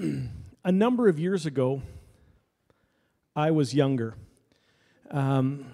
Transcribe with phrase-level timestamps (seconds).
[0.64, 1.82] a number of years ago,
[3.34, 4.14] I was younger.
[5.10, 5.66] Um,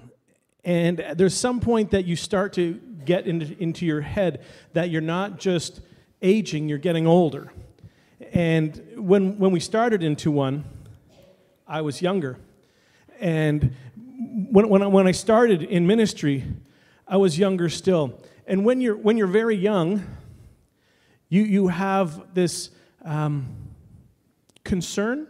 [0.64, 5.00] and there's some point that you start to get into, into your head that you're
[5.00, 5.80] not just
[6.22, 7.52] aging, you're getting older.
[8.32, 10.64] And when, when we started into one,
[11.66, 12.38] I was younger.
[13.20, 13.74] And
[14.50, 16.44] when, when, I, when I started in ministry,
[17.06, 18.18] I was younger still.
[18.46, 20.04] And when you're, when you're very young,
[21.28, 22.70] you, you have this
[23.04, 23.65] um,
[24.66, 25.26] concern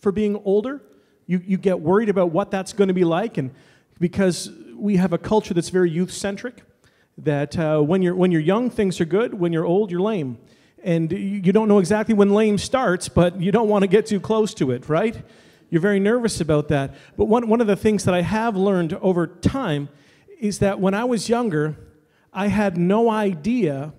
[0.00, 0.80] for being older.
[1.26, 3.36] You, you get worried about what that's going to be like.
[3.36, 3.50] And
[4.00, 6.62] because we have a culture that's very youth centric,
[7.18, 9.34] that uh, when, you're, when you're young, things are good.
[9.34, 10.38] When you're old, you're lame.
[10.82, 14.20] And you don't know exactly when lame starts, but you don't want to get too
[14.20, 15.20] close to it, right?
[15.68, 16.94] You're very nervous about that.
[17.16, 19.88] But one, one of the things that I have learned over time
[20.40, 21.76] is that when I was younger,
[22.32, 23.92] I had no idea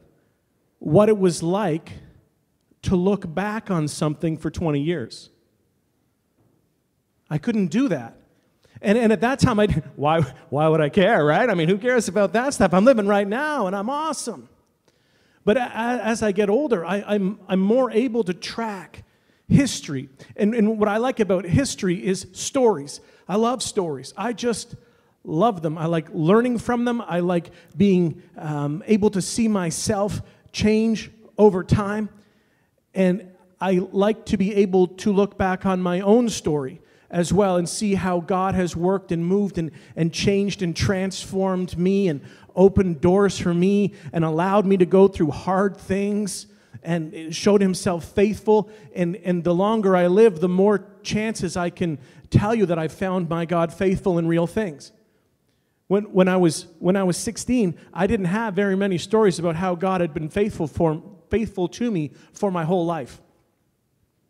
[0.80, 1.91] what it was like
[2.83, 5.29] to look back on something for 20 years.
[7.30, 8.16] I couldn't do that.
[8.81, 11.50] And, and at that time, I why, why would I care, right?
[11.50, 12.73] I mean, who cares about that stuff?
[12.73, 14.50] I'm living right now and I'm awesome.
[15.45, 19.03] But as I get older, I, I'm, I'm more able to track
[19.47, 20.09] history.
[20.35, 23.02] And, and what I like about history is stories.
[23.27, 24.13] I love stories.
[24.16, 24.75] I just
[25.23, 25.77] love them.
[25.77, 27.02] I like learning from them.
[27.02, 32.09] I like being um, able to see myself change over time.
[32.93, 37.57] And I like to be able to look back on my own story as well
[37.57, 42.21] and see how God has worked and moved and, and changed and transformed me and
[42.55, 46.47] opened doors for me and allowed me to go through hard things
[46.83, 48.69] and showed himself faithful.
[48.95, 51.97] And, and the longer I live, the more chances I can
[52.29, 54.91] tell you that I've found my God faithful in real things.
[55.87, 59.55] When, when, I was, when I was 16, I didn't have very many stories about
[59.55, 63.22] how God had been faithful, for, faithful to me for my whole life.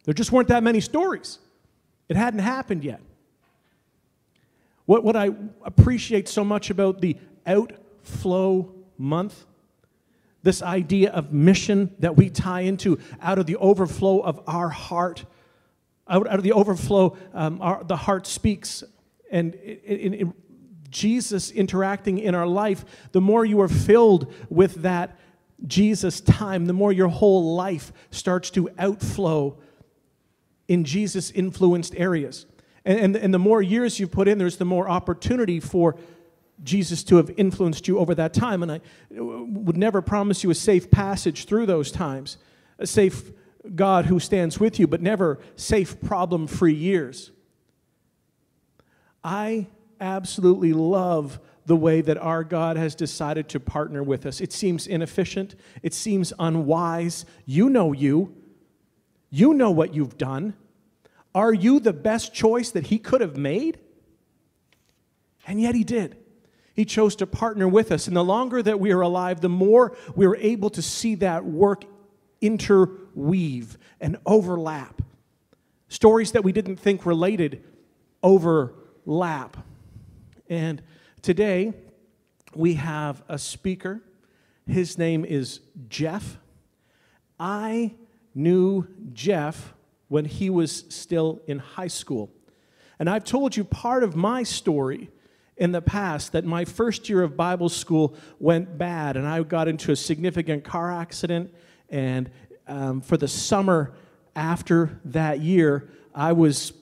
[0.05, 1.39] There just weren't that many stories.
[2.07, 3.01] It hadn't happened yet.
[4.85, 5.29] What, what I
[5.63, 7.15] appreciate so much about the
[7.45, 9.45] outflow month,
[10.41, 15.25] this idea of mission that we tie into out of the overflow of our heart,
[16.07, 18.83] out, out of the overflow, um, our, the heart speaks.
[19.31, 20.27] And it, it, it,
[20.89, 25.19] Jesus interacting in our life, the more you are filled with that
[25.67, 29.57] Jesus time, the more your whole life starts to outflow
[30.67, 32.45] in Jesus influenced areas.
[32.85, 35.97] And, and, and the more years you've put in, there's the more opportunity for
[36.63, 38.63] Jesus to have influenced you over that time.
[38.63, 38.81] And I
[39.11, 42.37] would never promise you a safe passage through those times,
[42.77, 43.31] a safe
[43.75, 47.31] God who stands with you, but never safe problem free years.
[49.23, 49.67] I
[49.99, 54.41] absolutely love the way that our God has decided to partner with us.
[54.41, 55.53] It seems inefficient,
[55.83, 57.25] it seems unwise.
[57.45, 58.35] You know you.
[59.29, 60.55] You know what you've done.
[61.35, 63.77] Are you the best choice that he could have made?
[65.45, 66.17] And yet he did.
[66.73, 68.07] He chose to partner with us.
[68.07, 71.45] And the longer that we are alive, the more we are able to see that
[71.45, 71.85] work
[72.41, 75.03] interweave and overlap.
[75.87, 77.63] Stories that we didn't think related
[78.23, 79.57] overlap.
[80.49, 80.81] And
[81.21, 81.73] today
[82.55, 84.01] we have a speaker.
[84.67, 86.37] His name is Jeff.
[87.39, 87.95] I
[88.33, 89.73] knew Jeff
[90.07, 92.31] when he was still in high school.
[92.99, 95.09] And I've told you part of my story
[95.57, 99.67] in the past that my first year of Bible school went bad, and I got
[99.67, 101.53] into a significant car accident.
[101.89, 102.29] And
[102.67, 103.93] um, for the summer
[104.35, 106.73] after that year, I was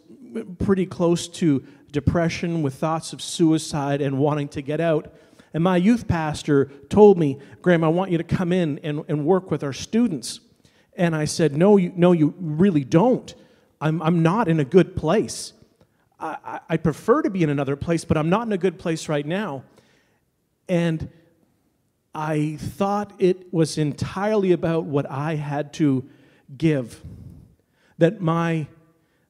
[0.59, 5.13] pretty close to depression with thoughts of suicide and wanting to get out.
[5.53, 9.25] And my youth pastor told me, Graham, I want you to come in and, and
[9.25, 10.39] work with our students.
[10.95, 13.33] And I said, No, you, no, you really don't.
[13.79, 15.53] I'm, I'm not in a good place.
[16.19, 19.07] I, I, prefer to be in another place, but I'm not in a good place
[19.07, 19.63] right now.
[20.67, 21.11] And
[22.13, 26.09] I thought it was entirely about what I had to
[26.57, 27.01] give.
[27.99, 28.65] That my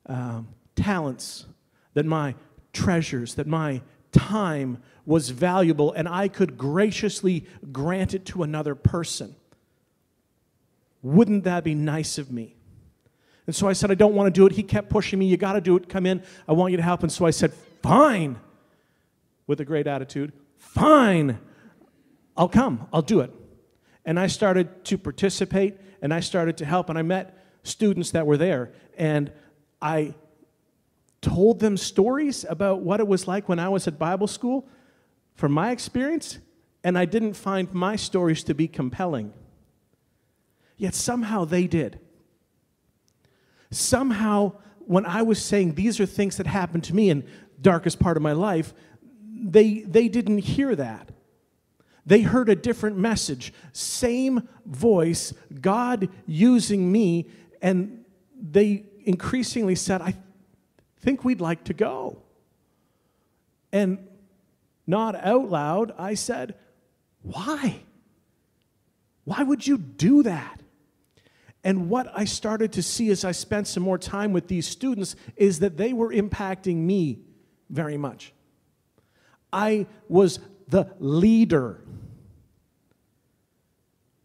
[0.05, 1.45] um, talents,
[1.93, 2.35] that my
[2.77, 3.81] treasures, that my
[4.11, 9.35] time was valuable, and I could graciously grant it to another person.
[11.01, 12.55] Wouldn't that be nice of me?
[13.45, 14.51] And so I said, I don't want to do it.
[14.51, 15.25] He kept pushing me.
[15.25, 15.87] You got to do it.
[15.87, 16.21] Come in.
[16.47, 17.01] I want you to help.
[17.03, 18.37] And so I said, Fine,
[19.45, 20.33] with a great attitude.
[20.57, 21.39] Fine,
[22.35, 22.87] I'll come.
[22.91, 23.31] I'll do it.
[24.05, 26.89] And I started to participate and I started to help.
[26.89, 28.71] And I met students that were there.
[28.97, 29.31] And
[29.81, 30.15] I
[31.27, 34.65] told them stories about what it was like when I was at Bible school
[35.35, 36.39] from my experience.
[36.83, 39.33] And I didn't find my stories to be compelling.
[40.77, 41.99] Yet somehow they did.
[43.71, 47.25] Somehow, when I was saying these are things that happened to me in
[47.59, 48.73] darkest part of my life,
[49.21, 51.09] they, they didn't hear that.
[52.05, 57.27] They heard a different message, same voice, God using me,
[57.61, 58.05] and
[58.39, 60.15] they increasingly said, I
[61.01, 62.21] think we'd like to go.
[63.71, 64.07] And
[64.85, 66.55] not out loud, I said,
[67.21, 67.81] Why?
[69.25, 70.61] Why would you do that?
[71.63, 75.17] And what I started to see as I spent some more time with these students
[75.35, 77.19] is that they were impacting me
[77.69, 78.31] very much.
[79.51, 80.39] I was
[80.69, 81.81] the leader,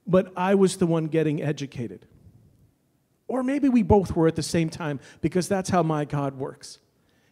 [0.06, 2.06] but I was the one getting educated.
[3.32, 6.80] Or maybe we both were at the same time because that's how my God works.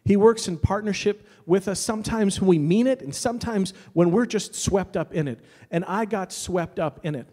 [0.03, 4.25] He works in partnership with us sometimes when we mean it and sometimes when we're
[4.25, 5.39] just swept up in it.
[5.69, 7.27] And I got swept up in it.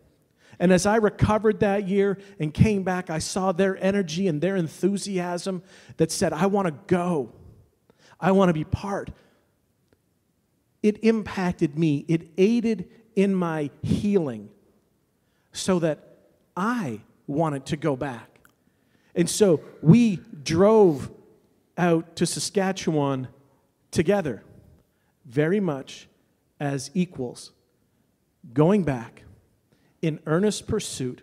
[0.58, 4.56] And as I recovered that year and came back, I saw their energy and their
[4.56, 5.62] enthusiasm
[5.96, 7.32] that said, I want to go.
[8.20, 9.10] I want to be part.
[10.82, 14.50] It impacted me, it aided in my healing
[15.52, 16.18] so that
[16.54, 18.37] I wanted to go back.
[19.18, 21.10] And so we drove
[21.76, 23.26] out to Saskatchewan
[23.90, 24.44] together,
[25.26, 26.08] very much
[26.60, 27.50] as equals,
[28.52, 29.24] going back
[30.00, 31.22] in earnest pursuit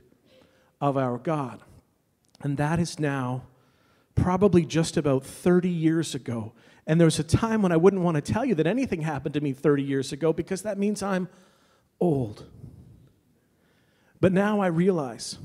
[0.81, 1.61] of our God.
[2.41, 3.43] And that is now
[4.13, 6.51] probably just about 30 years ago.
[6.85, 9.35] And there was a time when I wouldn't want to tell you that anything happened
[9.35, 11.29] to me 30 years ago because that means I'm
[12.01, 12.45] old.
[14.19, 15.37] But now I realize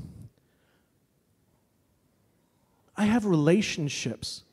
[3.01, 4.43] I have relationships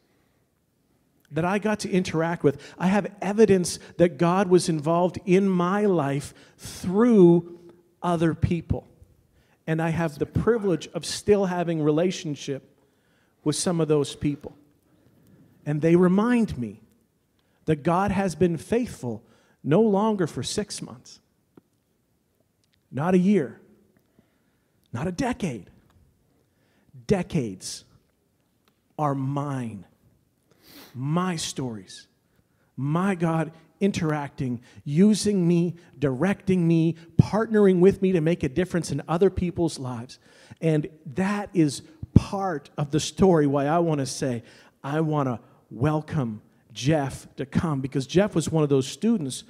[1.32, 2.58] that I got to interact with.
[2.78, 7.58] I have evidence that God was involved in my life through
[8.02, 8.88] other people.
[9.66, 12.74] And I have the privilege of still having relationship
[13.44, 14.56] with some of those people.
[15.66, 16.80] And they remind me
[17.66, 19.22] that God has been faithful
[19.62, 21.20] no longer for six months,
[22.90, 23.60] not a year,
[24.90, 25.68] not a decade.
[27.06, 27.84] Decades
[28.98, 29.84] are mine,
[30.94, 32.06] my stories.
[32.76, 39.02] My God interacting, using me, directing me, partnering with me to make a difference in
[39.08, 40.18] other people's lives.
[40.60, 41.82] And that is
[42.14, 44.42] part of the story why I want to say,
[44.82, 45.40] I want to
[45.70, 46.42] welcome
[46.72, 49.44] Jeff to come because Jeff was one of those students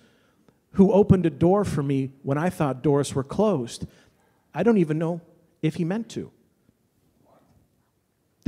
[0.72, 3.86] who opened a door for me when I thought doors were closed.
[4.54, 5.20] I don't even know
[5.62, 6.30] if he meant to.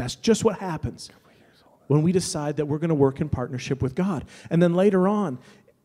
[0.01, 1.11] That's just what happens
[1.87, 4.25] when we decide that we're going to work in partnership with God.
[4.49, 5.39] And then later on,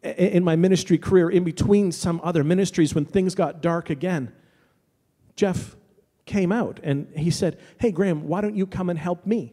[0.03, 4.31] in my ministry career, in between some other ministries, when things got dark again,
[5.35, 5.75] Jeff
[6.25, 9.51] came out and he said, Hey, Graham, why don't you come and help me?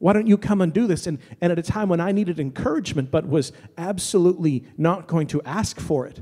[0.00, 1.06] Why don't you come and do this?
[1.06, 5.40] And, and at a time when I needed encouragement but was absolutely not going to
[5.46, 6.20] ask for it,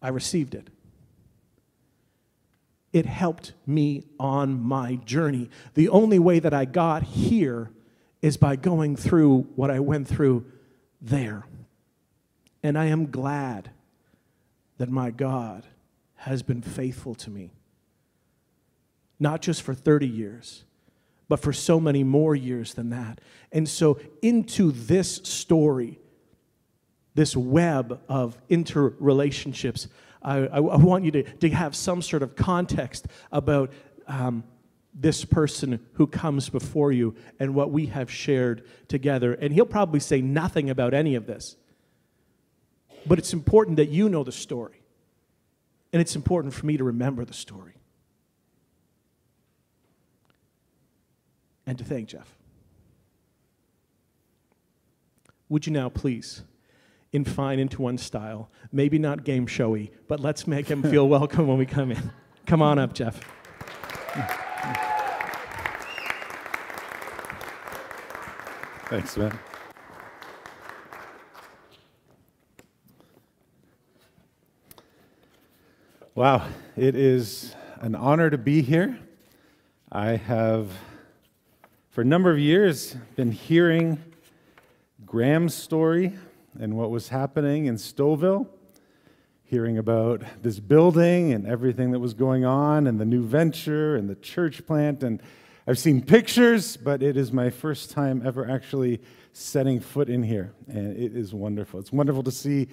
[0.00, 0.70] I received it.
[2.92, 5.48] It helped me on my journey.
[5.74, 7.70] The only way that I got here
[8.20, 10.44] is by going through what I went through
[11.00, 11.46] there.
[12.62, 13.70] And I am glad
[14.78, 15.66] that my God
[16.16, 17.52] has been faithful to me.
[19.18, 20.64] Not just for 30 years,
[21.28, 23.20] but for so many more years than that.
[23.52, 25.98] And so, into this story,
[27.14, 29.86] this web of interrelationships,
[30.22, 33.72] I, I, want you to, to have some sort of context about
[34.06, 34.44] um,
[34.94, 39.32] this person who comes before you and what we have shared together.
[39.32, 41.56] And he'll probably say nothing about any of this.
[43.06, 44.82] But it's important that you know the story.
[45.92, 47.74] And it's important for me to remember the story.
[51.66, 52.36] And to thank Jeff.
[55.48, 56.42] Would you now please,
[57.12, 61.46] in fine into one style, maybe not game showy, but let's make him feel welcome
[61.46, 62.12] when we come in.
[62.46, 63.20] Come on up, Jeff.
[68.88, 69.38] Thanks, man.
[76.14, 78.98] Wow, it is an honor to be here.
[79.92, 80.70] I have,
[81.88, 84.02] for a number of years, been hearing
[85.06, 86.12] Graham's story
[86.58, 88.46] and what was happening in Stouffville,
[89.44, 94.08] hearing about this building and everything that was going on, and the new venture and
[94.08, 95.02] the church plant.
[95.02, 95.22] And
[95.66, 99.00] I've seen pictures, but it is my first time ever actually
[99.32, 101.78] setting foot in here, and it is wonderful.
[101.78, 102.68] It's wonderful to see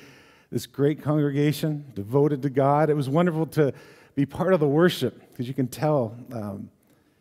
[0.52, 2.90] this great congregation devoted to God.
[2.90, 3.74] It was wonderful to
[4.16, 6.70] be part of the worship because you can tell, um,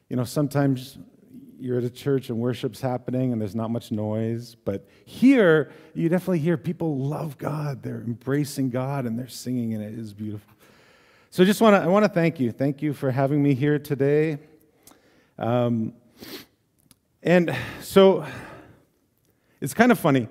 [0.09, 0.99] you know, sometimes
[1.59, 4.55] you're at a church and worship's happening and there's not much noise.
[4.55, 7.83] But here, you definitely hear people love God.
[7.83, 10.53] They're embracing God and they're singing, and it is beautiful.
[11.31, 12.53] So just want to I want to thank you.
[12.53, 14.39] Thank you for having me here today.
[15.39, 15.93] Um,
[17.23, 18.25] and so
[19.61, 20.29] it's kind of funny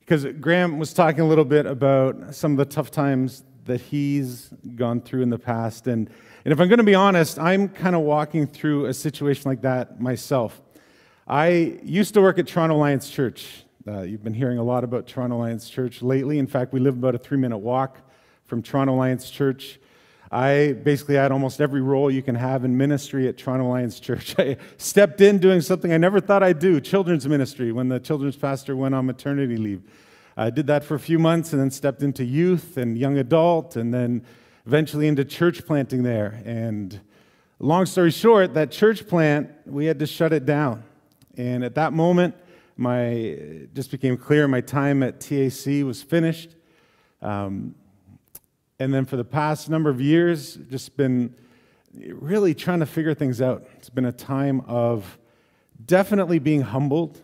[0.00, 4.52] because Graham was talking a little bit about some of the tough times that he's
[4.74, 5.86] gone through in the past.
[5.86, 6.10] And,
[6.44, 9.60] and if I'm going to be honest, I'm kind of walking through a situation like
[9.62, 10.60] that myself.
[11.26, 13.64] I used to work at Toronto Alliance Church.
[13.86, 16.38] Uh, you've been hearing a lot about Toronto Alliance Church lately.
[16.38, 17.98] In fact, we live about a three minute walk
[18.46, 19.78] from Toronto Alliance Church.
[20.32, 24.34] I basically had almost every role you can have in ministry at Toronto Alliance Church.
[24.38, 28.36] I stepped in doing something I never thought I'd do children's ministry when the children's
[28.36, 29.82] pastor went on maternity leave.
[30.38, 33.76] I did that for a few months and then stepped into youth and young adult
[33.76, 34.24] and then
[34.70, 36.40] eventually into church planting there.
[36.44, 37.00] And
[37.58, 40.84] long story short, that church plant, we had to shut it down.
[41.36, 42.36] And at that moment,
[42.76, 46.54] my just became clear my time at TAC was finished.
[47.20, 47.74] Um,
[48.78, 51.34] and then for the past number of years, just been
[51.92, 53.66] really trying to figure things out.
[53.76, 55.18] It's been a time of
[55.84, 57.20] definitely being humbled.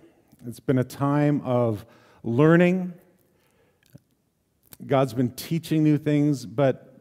[0.48, 1.86] It's been a time of
[2.24, 2.92] learning.
[4.84, 6.95] God's been teaching new things, but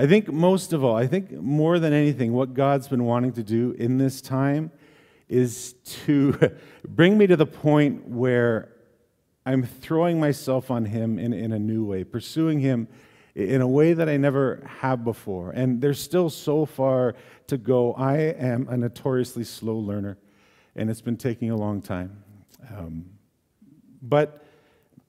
[0.00, 3.42] I think most of all, I think more than anything, what God's been wanting to
[3.42, 4.70] do in this time
[5.28, 6.52] is to
[6.88, 8.72] bring me to the point where
[9.44, 12.88] I'm throwing myself on Him in, in a new way, pursuing Him
[13.34, 15.50] in a way that I never have before.
[15.50, 17.14] And there's still so far
[17.48, 17.92] to go.
[17.92, 20.16] I am a notoriously slow learner,
[20.76, 22.24] and it's been taking a long time.
[22.74, 23.04] Um,
[24.00, 24.46] but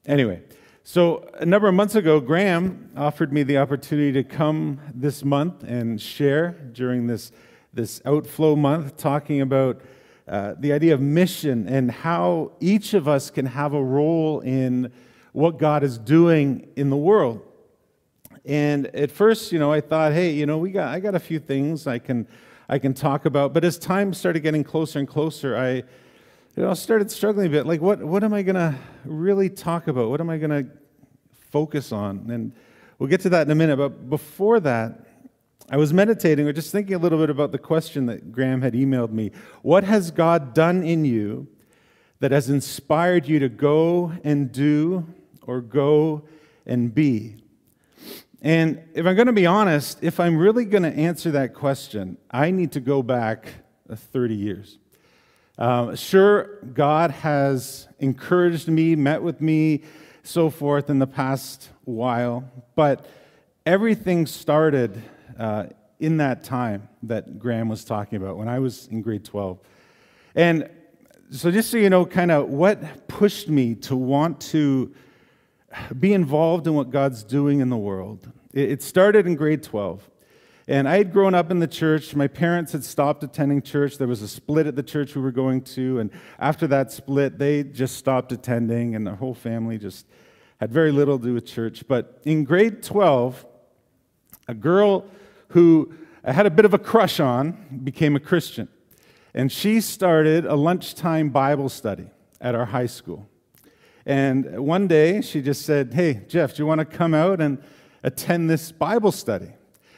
[0.04, 0.42] anyway,
[0.84, 5.62] so a number of months ago, Graham offered me the opportunity to come this month
[5.62, 7.30] and share during this,
[7.72, 9.80] this outflow month, talking about
[10.26, 14.92] uh, the idea of mission and how each of us can have a role in
[15.32, 17.42] what God is doing in the world.
[18.44, 21.20] And at first, you know, I thought, hey, you know, we got I got a
[21.20, 22.26] few things I can
[22.68, 23.54] I can talk about.
[23.54, 25.84] But as time started getting closer and closer, I
[26.58, 27.66] I started struggling a bit.
[27.66, 30.10] Like, what what am I gonna really talk about?
[30.10, 30.66] What am I gonna
[31.50, 32.30] focus on?
[32.30, 32.52] And
[32.98, 33.78] we'll get to that in a minute.
[33.78, 35.06] But before that,
[35.70, 38.74] I was meditating or just thinking a little bit about the question that Graham had
[38.74, 39.30] emailed me.
[39.62, 41.48] What has God done in you
[42.20, 45.06] that has inspired you to go and do
[45.46, 46.24] or go
[46.66, 47.36] and be?
[48.42, 52.18] And if I'm going to be honest, if I'm really going to answer that question,
[52.30, 53.46] I need to go back
[53.88, 54.78] uh, 30 years.
[55.58, 59.82] Um, sure, God has encouraged me, met with me,
[60.22, 63.06] so forth in the past while, but
[63.66, 65.02] everything started
[65.38, 65.66] uh,
[66.00, 69.58] in that time that Graham was talking about when I was in grade 12.
[70.34, 70.70] And
[71.30, 74.92] so, just so you know, kind of what pushed me to want to
[75.98, 78.30] be involved in what God's doing in the world.
[78.52, 80.08] It started in grade 12.
[80.72, 82.16] And I had grown up in the church.
[82.16, 83.98] My parents had stopped attending church.
[83.98, 85.98] There was a split at the church we were going to.
[85.98, 90.06] And after that split, they just stopped attending, and the whole family just
[90.60, 91.84] had very little to do with church.
[91.86, 93.44] But in grade 12,
[94.48, 95.04] a girl
[95.48, 95.92] who
[96.24, 98.66] I had a bit of a crush on became a Christian.
[99.34, 102.06] And she started a lunchtime Bible study
[102.40, 103.28] at our high school.
[104.06, 107.62] And one day she just said, Hey, Jeff, do you want to come out and
[108.02, 109.50] attend this Bible study?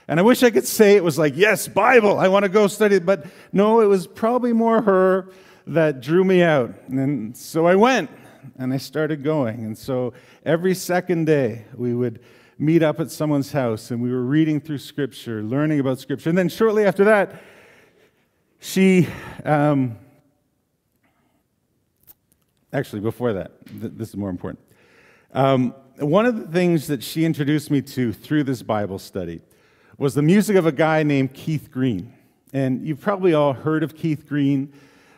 [0.07, 2.67] And I wish I could say it was like, Yes, Bible, I want to go
[2.67, 2.99] study.
[2.99, 5.31] But no, it was probably more her
[5.67, 6.75] that drew me out.
[6.89, 8.11] And so I went
[8.59, 9.65] and I started going.
[9.65, 10.13] And so
[10.45, 12.21] every second day we would
[12.59, 16.29] meet up at someone's house and we were reading through Scripture, learning about Scripture.
[16.29, 17.43] And then shortly after that,
[18.61, 19.09] she
[19.45, 19.99] um,
[22.75, 24.59] Actually, before that, th- this is more important.
[25.33, 29.41] Um, one of the things that she introduced me to through this Bible study
[29.99, 32.13] was the music of a guy named Keith Green.
[32.53, 34.73] And you've probably all heard of Keith Green.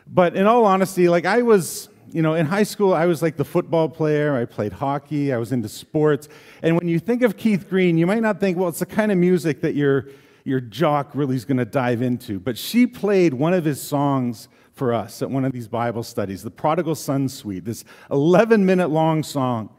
[0.07, 3.37] But in all honesty, like I was, you know, in high school, I was like
[3.37, 4.35] the football player.
[4.35, 5.33] I played hockey.
[5.33, 6.29] I was into sports.
[6.61, 9.11] And when you think of Keith Green, you might not think, well, it's the kind
[9.11, 10.07] of music that your,
[10.43, 12.39] your jock really is going to dive into.
[12.39, 16.43] But she played one of his songs for us at one of these Bible studies,
[16.43, 19.69] the Prodigal Son Suite, this 11 minute long song.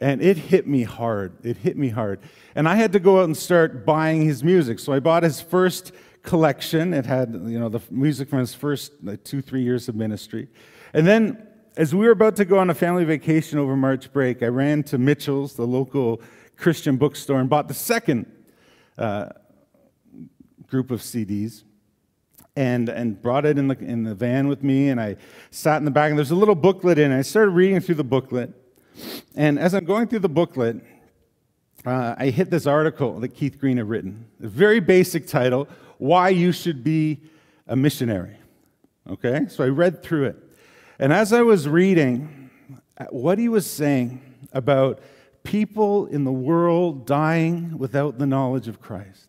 [0.00, 1.44] And it hit me hard.
[1.44, 2.20] It hit me hard.
[2.54, 4.78] And I had to go out and start buying his music.
[4.78, 5.92] So I bought his first
[6.22, 6.94] collection.
[6.94, 10.48] It had, you know, the music from his first like, two, three years of ministry.
[10.94, 14.42] And then as we were about to go on a family vacation over March break,
[14.42, 16.22] I ran to Mitchell's, the local
[16.56, 18.26] Christian bookstore, and bought the second
[18.96, 19.28] uh,
[20.66, 21.64] group of CDs.
[22.56, 24.88] and, and brought it in the, in the van with me.
[24.88, 25.16] And I
[25.50, 27.18] sat in the back, and there's a little booklet in it.
[27.18, 28.52] I started reading through the booklet.
[29.34, 30.82] And as I'm going through the booklet,
[31.86, 34.26] uh, I hit this article that Keith Green had written.
[34.42, 35.68] A very basic title
[35.98, 37.20] Why You Should Be
[37.66, 38.36] a Missionary.
[39.08, 39.46] Okay?
[39.48, 40.36] So I read through it.
[40.98, 42.50] And as I was reading,
[42.98, 44.20] uh, what he was saying
[44.52, 45.00] about
[45.42, 49.28] people in the world dying without the knowledge of Christ,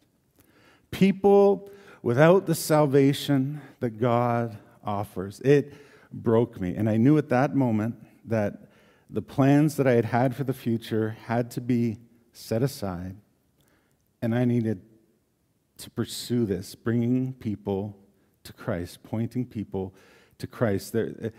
[0.89, 1.70] people
[2.03, 5.74] without the salvation that God offers, it
[6.12, 6.75] broke me.
[6.75, 8.71] And I knew at that moment that
[9.12, 11.98] the plans that I had had for the future had to be
[12.32, 13.18] set aside,
[14.22, 14.82] and I needed
[15.77, 17.98] to pursue this, bringing people
[18.44, 19.94] to Christ, pointing people
[20.38, 20.94] to Christ.
[20.94, 21.34] There,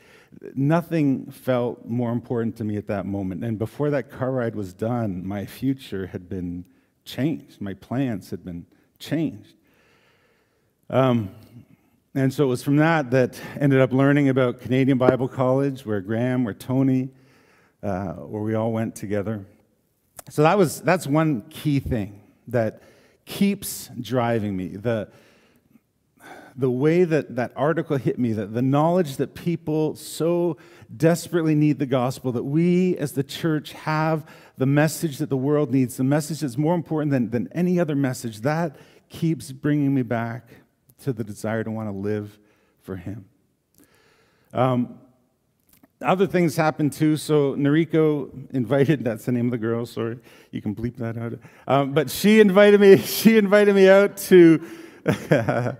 [0.54, 3.44] nothing felt more important to me at that moment.
[3.44, 6.64] And before that car ride was done, my future had been
[7.04, 7.60] changed.
[7.60, 8.66] My plans had been
[8.98, 9.54] changed.
[10.90, 11.30] Um,
[12.14, 16.00] and so it was from that that ended up learning about Canadian Bible College, where
[16.00, 17.08] Graham, where Tony,
[17.82, 19.44] uh, where we all went together.
[20.30, 22.82] So that was that's one key thing that
[23.24, 24.68] keeps driving me.
[24.68, 25.08] The
[26.54, 30.56] the way that that article hit me, that the knowledge that people so
[30.94, 34.26] desperately need the gospel, that we as the church have
[34.58, 37.96] the message that the world needs, the message that's more important than, than any other
[37.96, 38.76] message, that
[39.08, 40.48] keeps bringing me back
[41.02, 42.38] to the desire to want to live
[42.80, 43.24] for Him.
[44.52, 44.98] Um,
[46.02, 47.16] other things happened too.
[47.16, 50.18] So Nariko invited, that's the name of the girl, sorry.
[50.50, 51.34] You can bleep that out.
[51.66, 54.64] Um, but she invited me, she invited me out to,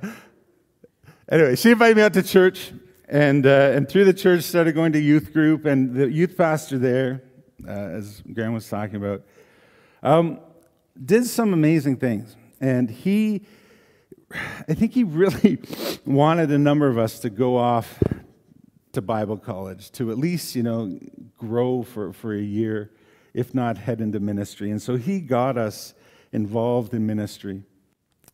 [1.30, 2.72] anyway, she invited me out to church.
[3.08, 5.66] And, uh, and through the church, started going to youth group.
[5.66, 7.22] And the youth pastor there,
[7.66, 9.22] uh, as Graham was talking about,
[10.02, 10.40] um,
[11.04, 12.36] did some amazing things.
[12.60, 13.42] And he,
[14.68, 15.58] I think he really
[16.06, 17.98] wanted a number of us to go off
[18.92, 20.98] to Bible college, to at least, you know,
[21.38, 22.90] grow for, for a year,
[23.34, 24.70] if not head into ministry.
[24.70, 25.94] And so he got us
[26.32, 27.62] involved in ministry,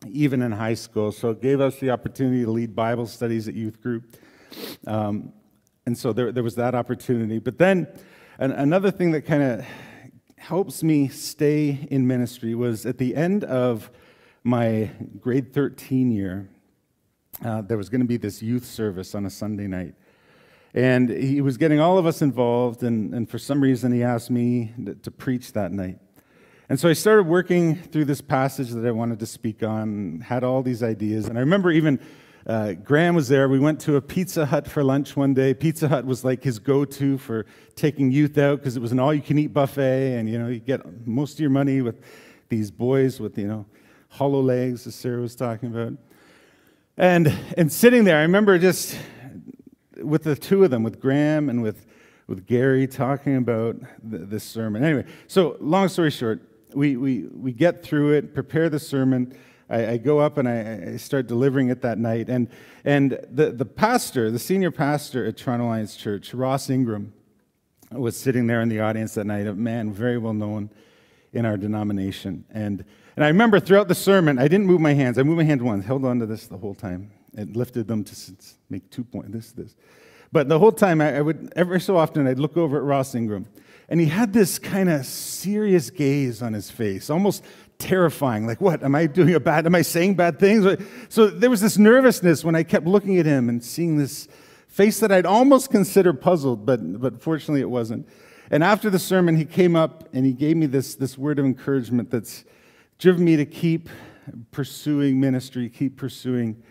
[0.07, 1.11] even in high school.
[1.11, 4.15] So it gave us the opportunity to lead Bible studies at youth group.
[4.85, 5.33] Um,
[5.85, 7.39] and so there, there was that opportunity.
[7.39, 7.87] But then
[8.37, 9.65] an, another thing that kind of
[10.37, 13.89] helps me stay in ministry was at the end of
[14.43, 16.49] my grade 13 year,
[17.43, 19.95] uh, there was going to be this youth service on a Sunday night.
[20.73, 24.29] And he was getting all of us involved, and, and for some reason, he asked
[24.29, 25.97] me to, preach that night.
[26.69, 30.43] And so I started working through this passage that I wanted to speak on, had
[30.43, 31.25] all these ideas.
[31.25, 31.99] And I remember even
[32.45, 33.49] uh, Graham was there.
[33.49, 35.55] We went to a Pizza Hut for lunch one day.
[35.55, 38.99] Pizza Hut was like his go to for taking youth out because it was an
[38.99, 40.17] all you can eat buffet.
[40.17, 42.03] And, you know, you get most of your money with
[42.49, 43.65] these boys with, you know,
[44.09, 45.93] hollow legs, as Sarah was talking about.
[46.97, 48.95] And, and sitting there, I remember just
[50.01, 51.85] with the two of them, with Graham and with,
[52.27, 54.83] with Gary, talking about the, this sermon.
[54.83, 56.41] Anyway, so long story short,
[56.73, 59.35] we, we, we get through it, prepare the sermon.
[59.69, 62.29] I, I go up and I, I, start delivering it that night.
[62.29, 62.47] And,
[62.85, 67.13] and the, the pastor, the senior pastor at Toronto Alliance Church, Ross Ingram,
[67.91, 70.69] was sitting there in the audience that night, a man very well known
[71.33, 72.45] in our denomination.
[72.51, 72.85] And,
[73.15, 75.17] and I remember throughout the sermon, I didn't move my hands.
[75.17, 78.03] I moved my hand once, held on to this the whole time and lifted them
[78.03, 78.15] to
[78.69, 79.75] make two points, this, this.
[80.31, 83.15] But the whole time, I, I would, every so often, I'd look over at Ross
[83.15, 83.47] Ingram,
[83.87, 87.43] and he had this kind of serious gaze on his face, almost
[87.79, 88.45] terrifying.
[88.45, 88.83] Like, what?
[88.83, 90.65] Am I doing a bad, am I saying bad things?
[91.07, 94.27] So there was this nervousness when I kept looking at him and seeing this
[94.67, 98.07] face that I'd almost consider puzzled, but, but fortunately it wasn't.
[98.51, 101.45] And after the sermon, he came up and he gave me this, this word of
[101.45, 102.45] encouragement that's
[102.99, 103.89] driven me to keep
[104.51, 106.61] pursuing ministry, keep pursuing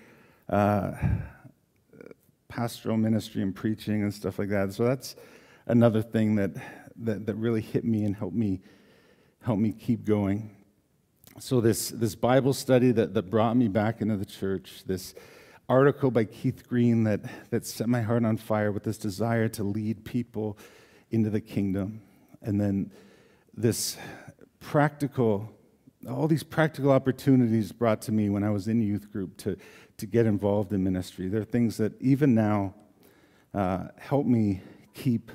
[0.49, 0.93] uh,
[2.49, 4.73] pastoral ministry and preaching and stuff like that.
[4.73, 5.17] So that's
[5.67, 6.51] another thing that,
[6.97, 8.61] that, that really hit me and helped me,
[9.43, 10.51] help me keep going.
[11.39, 15.15] So this, this Bible study that, that brought me back into the church, this
[15.69, 19.63] article by Keith Green that, that set my heart on fire with this desire to
[19.63, 20.59] lead people
[21.11, 22.01] into the kingdom.
[22.43, 22.91] And then
[23.55, 23.99] this
[24.61, 25.53] practical,
[26.09, 29.57] all these practical opportunities brought to me when I was in youth group to,
[29.99, 31.29] to get involved in ministry.
[31.29, 32.75] There are things that even now
[33.53, 34.63] uh, help me
[34.95, 35.31] keep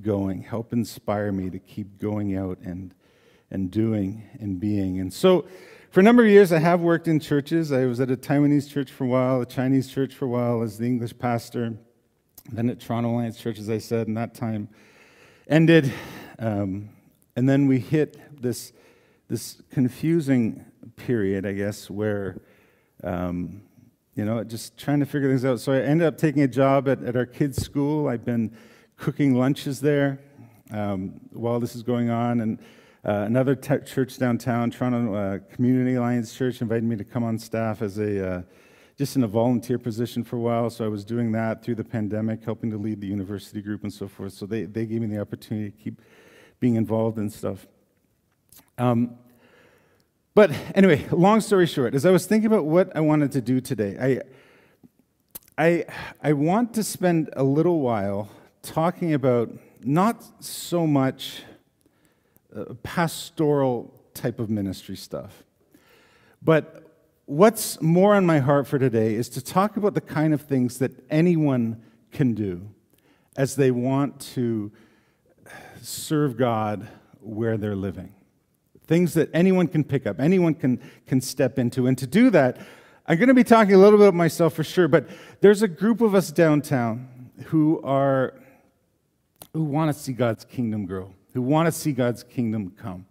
[0.00, 2.94] going, help inspire me to keep going out and,
[3.50, 5.00] and doing and being.
[5.00, 5.46] And so,
[5.90, 7.72] for a number of years, I have worked in churches.
[7.72, 10.62] I was at a Taiwanese church for a while, a Chinese church for a while
[10.62, 11.78] as the English pastor,
[12.52, 14.68] then at Toronto Alliance Church, as I said, and that time
[15.48, 15.92] ended.
[16.38, 16.90] Um,
[17.34, 18.72] and then we hit this,
[19.28, 20.66] this confusing
[20.96, 22.42] period, I guess, where
[23.02, 23.62] um,
[24.16, 25.60] you know, just trying to figure things out.
[25.60, 28.08] So I ended up taking a job at, at our kids' school.
[28.08, 28.56] I've been
[28.96, 30.18] cooking lunches there
[30.72, 32.40] um, while this is going on.
[32.40, 32.58] And
[33.04, 37.82] uh, another church downtown, Toronto uh, Community Alliance Church, invited me to come on staff
[37.82, 38.42] as a uh,
[38.96, 40.70] just in a volunteer position for a while.
[40.70, 43.92] So I was doing that through the pandemic, helping to lead the university group and
[43.92, 44.32] so forth.
[44.32, 46.00] So they, they gave me the opportunity to keep
[46.58, 47.66] being involved in stuff.
[48.78, 49.18] Um,
[50.36, 53.58] but anyway, long story short, as I was thinking about what I wanted to do
[53.58, 54.20] today,
[55.58, 55.84] I, I,
[56.22, 58.28] I want to spend a little while
[58.60, 59.48] talking about
[59.82, 61.40] not so much
[62.54, 65.42] uh, pastoral type of ministry stuff,
[66.42, 66.86] but
[67.24, 70.78] what's more on my heart for today is to talk about the kind of things
[70.80, 71.80] that anyone
[72.12, 72.68] can do
[73.38, 74.70] as they want to
[75.80, 76.86] serve God
[77.20, 78.15] where they're living.
[78.86, 81.86] Things that anyone can pick up, anyone can, can step into.
[81.86, 82.58] And to do that,
[83.06, 85.08] I'm going to be talking a little bit about myself for sure, but
[85.40, 88.34] there's a group of us downtown who are
[89.52, 93.06] who want to see God's kingdom grow, who want to see God's kingdom come.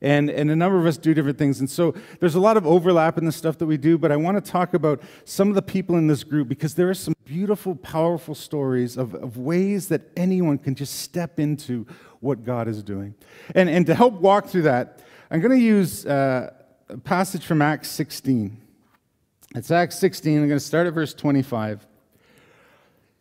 [0.00, 1.60] And, and a number of us do different things.
[1.60, 4.16] And so there's a lot of overlap in the stuff that we do, but I
[4.16, 7.14] want to talk about some of the people in this group because there are some
[7.24, 11.86] beautiful, powerful stories of, of ways that anyone can just step into
[12.20, 13.14] what God is doing.
[13.54, 16.52] And, and to help walk through that, I'm going to use uh,
[16.90, 18.60] a passage from Acts 16.
[19.54, 20.42] It's Acts 16.
[20.42, 21.86] I'm going to start at verse 25.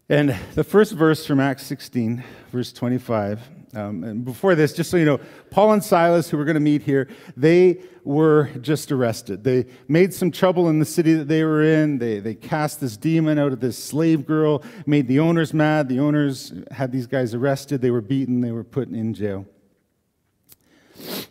[0.10, 3.40] And the first verse from Acts 16, verse 25.
[3.74, 6.60] Um, and before this, just so you know, Paul and Silas, who we're going to
[6.60, 9.46] meet here, they were just arrested.
[9.46, 12.00] They made some trouble in the city that they were in.
[12.00, 15.88] They, they cast this demon out of this slave girl, made the owners mad.
[15.88, 17.82] The owners had these guys arrested.
[17.82, 18.42] They were beaten.
[18.42, 19.48] They were put in jail.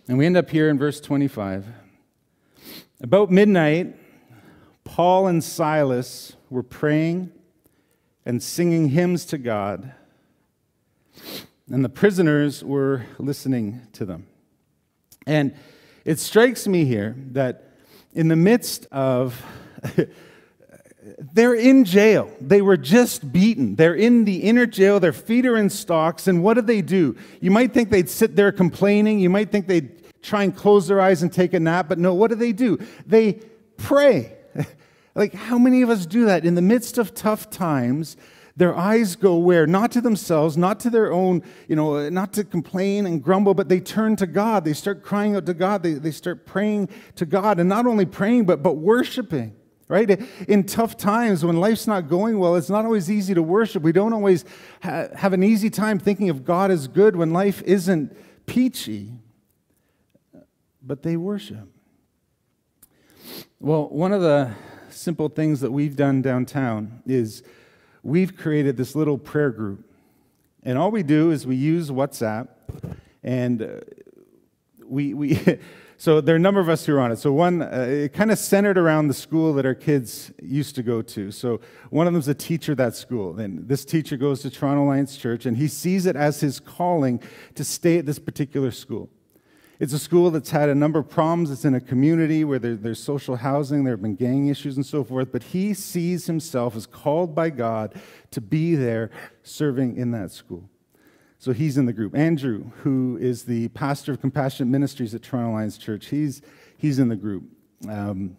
[0.08, 1.66] And we end up here in verse 25.
[3.00, 3.96] About midnight,
[4.82, 7.30] Paul and Silas were praying
[8.26, 9.92] and singing hymns to God,
[11.70, 14.26] and the prisoners were listening to them.
[15.24, 15.54] And
[16.04, 17.72] it strikes me here that
[18.12, 19.44] in the midst of
[21.32, 22.30] they're in jail.
[22.40, 23.76] They were just beaten.
[23.76, 24.98] They're in the inner jail.
[24.98, 26.26] Their feet are in stocks.
[26.26, 27.16] And what do they do?
[27.40, 29.20] You might think they'd sit there complaining.
[29.20, 31.88] You might think they'd try and close their eyes and take a nap.
[31.88, 32.78] But no, what do they do?
[33.06, 33.40] They
[33.76, 34.37] pray.
[35.14, 36.44] like, how many of us do that?
[36.44, 38.16] In the midst of tough times,
[38.56, 39.66] their eyes go where?
[39.66, 43.68] Not to themselves, not to their own, you know, not to complain and grumble, but
[43.68, 44.64] they turn to God.
[44.64, 45.82] They start crying out to God.
[45.82, 47.61] They, they start praying to God.
[47.61, 49.56] And not only praying, but, but worshiping
[49.92, 50.18] right?
[50.48, 53.83] In tough times when life's not going well, it's not always easy to worship.
[53.83, 54.42] We don't always
[54.83, 59.12] ha- have an easy time thinking of God as good when life isn't peachy,
[60.83, 61.68] but they worship.
[63.61, 64.55] Well, one of the
[64.88, 67.42] simple things that we've done downtown is
[68.02, 69.85] we've created this little prayer group.
[70.62, 72.48] And all we do is we use WhatsApp
[73.22, 73.66] and uh,
[74.87, 75.59] we, we
[76.02, 77.18] So there are a number of us who are on it.
[77.20, 80.82] So one, uh, it kind of centered around the school that our kids used to
[80.82, 81.30] go to.
[81.30, 81.60] So
[81.90, 83.38] one of them is a teacher at that school.
[83.38, 87.22] And this teacher goes to Toronto Alliance Church, and he sees it as his calling
[87.54, 89.10] to stay at this particular school.
[89.78, 91.52] It's a school that's had a number of problems.
[91.52, 94.84] It's in a community where there, there's social housing, there have been gang issues and
[94.84, 97.94] so forth, but he sees himself as called by God
[98.32, 99.12] to be there
[99.44, 100.68] serving in that school.
[101.42, 102.16] So he's in the group.
[102.16, 106.40] Andrew, who is the pastor of Compassionate Ministries at Toronto Alliance Church, he's,
[106.78, 107.42] he's in the group.
[107.88, 108.37] Um,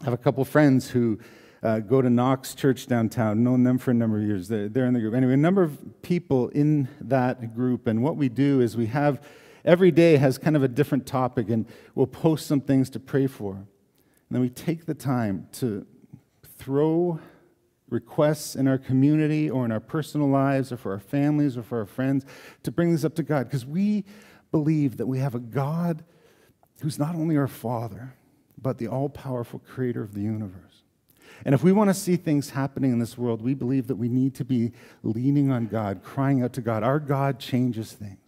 [0.00, 1.20] I have a couple friends who
[1.62, 4.48] uh, go to Knox Church downtown, known them for a number of years.
[4.48, 5.14] They're, they're in the group.
[5.14, 7.86] Anyway, a number of people in that group.
[7.86, 9.24] And what we do is we have,
[9.64, 13.28] every day has kind of a different topic, and we'll post some things to pray
[13.28, 13.52] for.
[13.52, 13.66] And
[14.32, 15.86] then we take the time to
[16.58, 17.20] throw
[17.90, 21.78] requests in our community or in our personal lives or for our families or for
[21.78, 22.24] our friends
[22.62, 24.04] to bring this up to God because we
[24.50, 26.04] believe that we have a God
[26.80, 28.14] who's not only our Father,
[28.60, 30.82] but the all powerful creator of the universe.
[31.44, 34.08] And if we want to see things happening in this world, we believe that we
[34.08, 36.82] need to be leaning on God, crying out to God.
[36.82, 38.18] Our God changes things.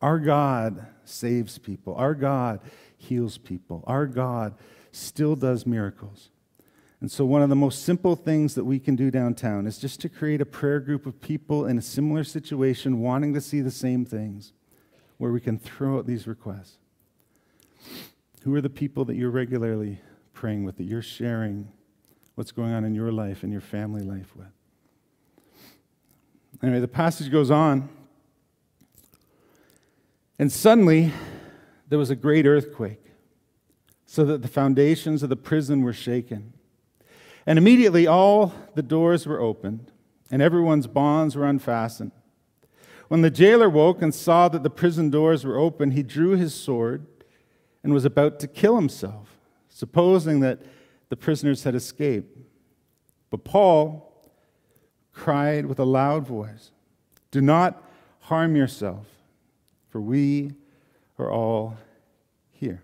[0.00, 1.94] Our God saves people.
[1.94, 2.60] Our God
[2.96, 3.84] heals people.
[3.86, 4.54] Our God
[4.90, 6.30] still does miracles.
[7.02, 9.98] And so, one of the most simple things that we can do downtown is just
[10.02, 13.72] to create a prayer group of people in a similar situation wanting to see the
[13.72, 14.52] same things
[15.18, 16.76] where we can throw out these requests.
[18.42, 19.98] Who are the people that you're regularly
[20.32, 21.72] praying with, that you're sharing
[22.36, 24.52] what's going on in your life and your family life with?
[26.62, 27.88] Anyway, the passage goes on.
[30.38, 31.10] And suddenly,
[31.88, 33.02] there was a great earthquake,
[34.06, 36.52] so that the foundations of the prison were shaken.
[37.46, 39.90] And immediately all the doors were opened,
[40.30, 42.12] and everyone's bonds were unfastened.
[43.08, 46.54] When the jailer woke and saw that the prison doors were open, he drew his
[46.54, 47.06] sword
[47.82, 49.36] and was about to kill himself,
[49.68, 50.62] supposing that
[51.08, 52.38] the prisoners had escaped.
[53.28, 54.30] But Paul
[55.12, 56.70] cried with a loud voice,
[57.30, 57.82] Do not
[58.20, 59.06] harm yourself,
[59.90, 60.52] for we
[61.18, 61.76] are all
[62.50, 62.82] here.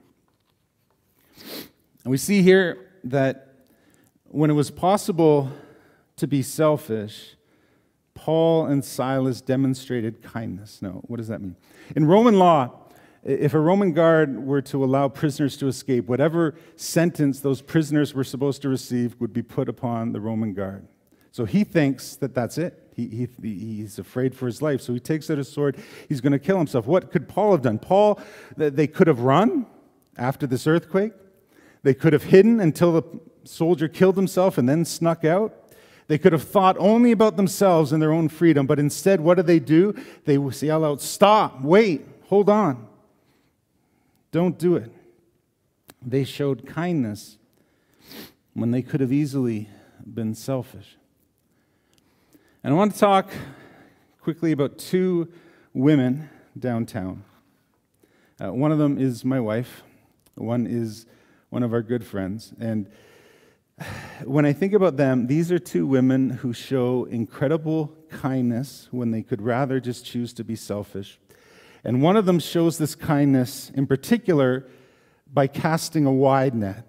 [2.05, 3.48] And we see here that
[4.29, 5.51] when it was possible
[6.17, 7.37] to be selfish,
[8.15, 10.83] Paul and Silas demonstrated kindness.
[10.83, 11.57] No, what does that mean?
[11.95, 12.73] In Roman law,
[13.25, 18.25] if a Roman guard were to allow prisoners to escape, whatever sentence those prisoners were
[18.25, 20.87] supposed to receive would be put upon the Roman guard.
[21.31, 22.91] So he thinks that that's it.
[22.95, 24.81] He, he, he's afraid for his life.
[24.81, 25.77] So he takes out his sword.
[26.09, 26.87] He's going to kill himself.
[26.87, 27.79] What could Paul have done?
[27.79, 28.21] Paul,
[28.57, 29.67] they could have run
[30.17, 31.13] after this earthquake.
[31.85, 33.03] They could have hidden until the
[33.49, 35.55] soldier killed himself and then snuck out.
[36.07, 39.43] They could have thought only about themselves and their own freedom, but instead, what do
[39.43, 39.95] they do?
[40.25, 42.87] They yell out, Stop, wait, hold on.
[44.31, 44.91] Don't do it.
[46.01, 47.37] They showed kindness
[48.55, 49.69] when they could have easily
[50.05, 50.97] been selfish.
[52.65, 53.31] And I want to talk
[54.21, 55.29] quickly about two
[55.75, 57.25] women downtown.
[58.43, 59.83] Uh, one of them is my wife,
[60.35, 61.07] one is
[61.51, 62.53] one of our good friends.
[62.59, 62.91] And
[64.25, 69.23] when I think about them, these are two women who show incredible kindness when they
[69.23, 71.19] could rather just choose to be selfish.
[71.85, 74.67] And one of them shows this kindness in particular
[75.33, 76.85] by casting a wide net.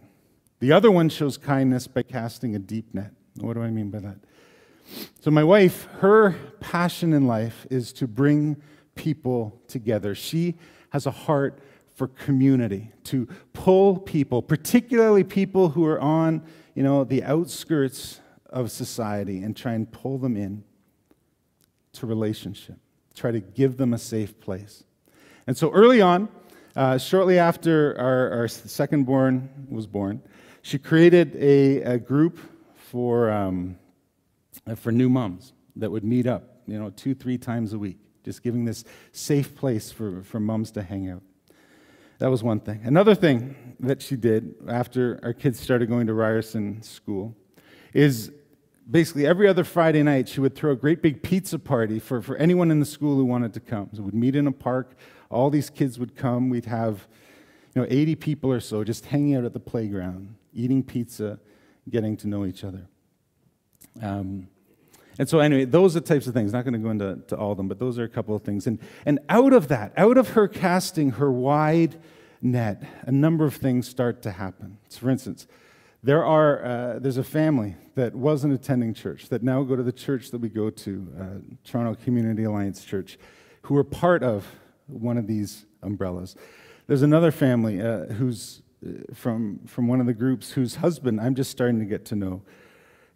[0.60, 3.12] The other one shows kindness by casting a deep net.
[3.36, 4.18] What do I mean by that?
[5.22, 8.58] So, my wife, her passion in life is to bring
[8.96, 10.16] people together.
[10.16, 10.56] She
[10.90, 11.62] has a heart
[11.96, 16.42] for community, to pull people, particularly people who are on
[16.76, 20.64] you know, the outskirts of society, and try and pull them in
[21.94, 22.78] to relationship,
[23.14, 24.84] try to give them a safe place.
[25.46, 26.30] And so early on,
[26.76, 30.22] uh, shortly after our, our, second born was born,
[30.62, 32.40] she created a, a group
[32.76, 33.30] for.
[33.30, 33.78] Um,
[34.76, 38.44] for new moms that would meet up, you know, two, three times a week, just
[38.44, 41.24] giving this safe place for, for moms to hang out.
[42.20, 42.82] That was one thing.
[42.84, 47.36] Another thing that she did after our kids started going to Ryerson School
[47.94, 48.32] is
[48.90, 52.36] basically every other Friday night she would throw a great big pizza party for, for
[52.36, 53.90] anyone in the school who wanted to come.
[53.94, 54.96] So we'd meet in a park,
[55.30, 57.08] all these kids would come, we'd have
[57.74, 61.40] you know, 80 people or so just hanging out at the playground, eating pizza,
[61.90, 62.88] getting to know each other.
[64.02, 64.50] Um,
[65.20, 66.54] and so, anyway, those are the types of things.
[66.54, 68.42] Not going to go into to all of them, but those are a couple of
[68.42, 68.66] things.
[68.66, 72.00] And, and out of that, out of her casting her wide
[72.42, 74.78] net, a number of things start to happen.
[74.88, 75.46] So for instance,
[76.02, 79.92] there are, uh, there's a family that wasn't attending church that now go to the
[79.92, 81.26] church that we go to, uh,
[81.66, 83.20] Toronto Community Alliance Church,
[83.64, 84.48] who are part of
[84.88, 86.38] one of these umbrellas.
[86.88, 91.36] There's another family uh, who's uh, from, from one of the groups whose husband I'm
[91.36, 92.42] just starting to get to know.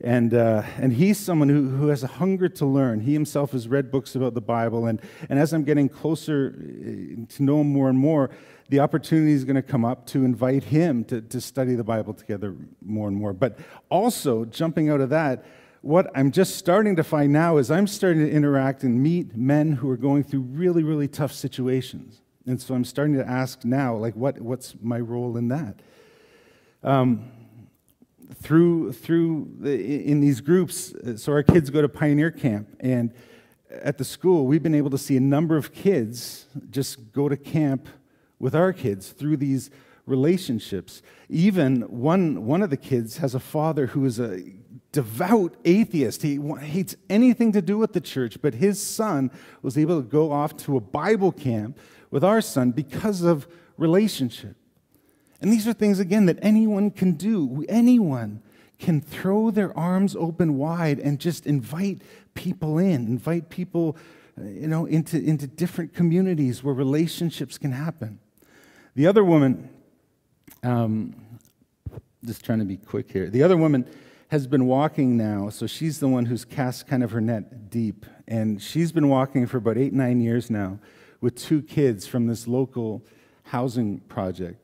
[0.03, 2.99] And, uh, and he's someone who, who has a hunger to learn.
[2.99, 4.85] He himself has read books about the Bible.
[4.87, 8.29] And, and as I'm getting closer uh, to know him more and more,
[8.67, 12.13] the opportunity is going to come up to invite him to, to study the Bible
[12.13, 13.31] together more and more.
[13.31, 15.45] But also, jumping out of that,
[15.81, 19.73] what I'm just starting to find now is I'm starting to interact and meet men
[19.73, 22.19] who are going through really, really tough situations.
[22.45, 25.75] And so I'm starting to ask now, like, what, what's my role in that?
[26.83, 27.31] Um,
[28.35, 30.93] through, through the, in these groups.
[31.17, 33.13] So our kids go to Pioneer Camp, and
[33.69, 37.35] at the school, we've been able to see a number of kids just go to
[37.35, 37.87] camp
[38.39, 39.69] with our kids through these
[40.05, 41.01] relationships.
[41.29, 44.43] Even one, one of the kids has a father who is a
[44.91, 46.21] devout atheist.
[46.21, 49.31] He hates anything to do with the church, but his son
[49.61, 51.79] was able to go off to a Bible camp
[52.11, 54.55] with our son because of relationship.
[55.43, 57.65] And these are things, again, that anyone can do.
[57.67, 58.41] Anyone
[58.79, 62.01] can throw their arms open wide and just invite
[62.33, 63.97] people in, invite people
[64.39, 68.19] uh, you know, into, into different communities where relationships can happen.
[68.95, 69.69] The other woman,
[70.63, 71.13] um,
[72.23, 73.85] just trying to be quick here, the other woman
[74.29, 78.05] has been walking now, so she's the one who's cast kind of her net deep.
[78.29, 80.79] And she's been walking for about eight, nine years now
[81.19, 83.05] with two kids from this local
[83.43, 84.62] housing project.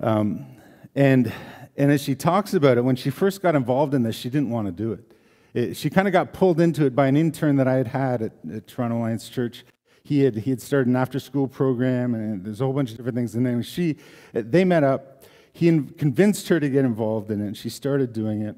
[0.00, 0.46] Um,
[0.94, 1.32] and,
[1.76, 4.50] and as she talks about it, when she first got involved in this, she didn't
[4.50, 5.12] want to do it.
[5.54, 8.22] it she kind of got pulled into it by an intern that I had had
[8.22, 9.64] at, at Toronto Alliance Church.
[10.02, 12.96] He had, he had started an after school program, and there's a whole bunch of
[12.96, 13.34] different things.
[13.34, 13.96] And then she,
[14.32, 15.24] they met up.
[15.52, 18.56] He convinced her to get involved in it, and she started doing it.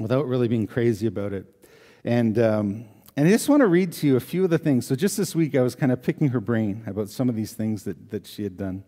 [0.00, 1.46] without really being crazy about it.
[2.04, 2.84] And, um,
[3.16, 4.86] and I just want to read to you a few of the things.
[4.86, 7.54] So, just this week, I was kind of picking her brain about some of these
[7.54, 8.84] things that, that she had done.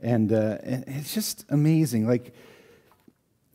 [0.00, 2.06] And, uh, and it's just amazing.
[2.06, 2.34] Like,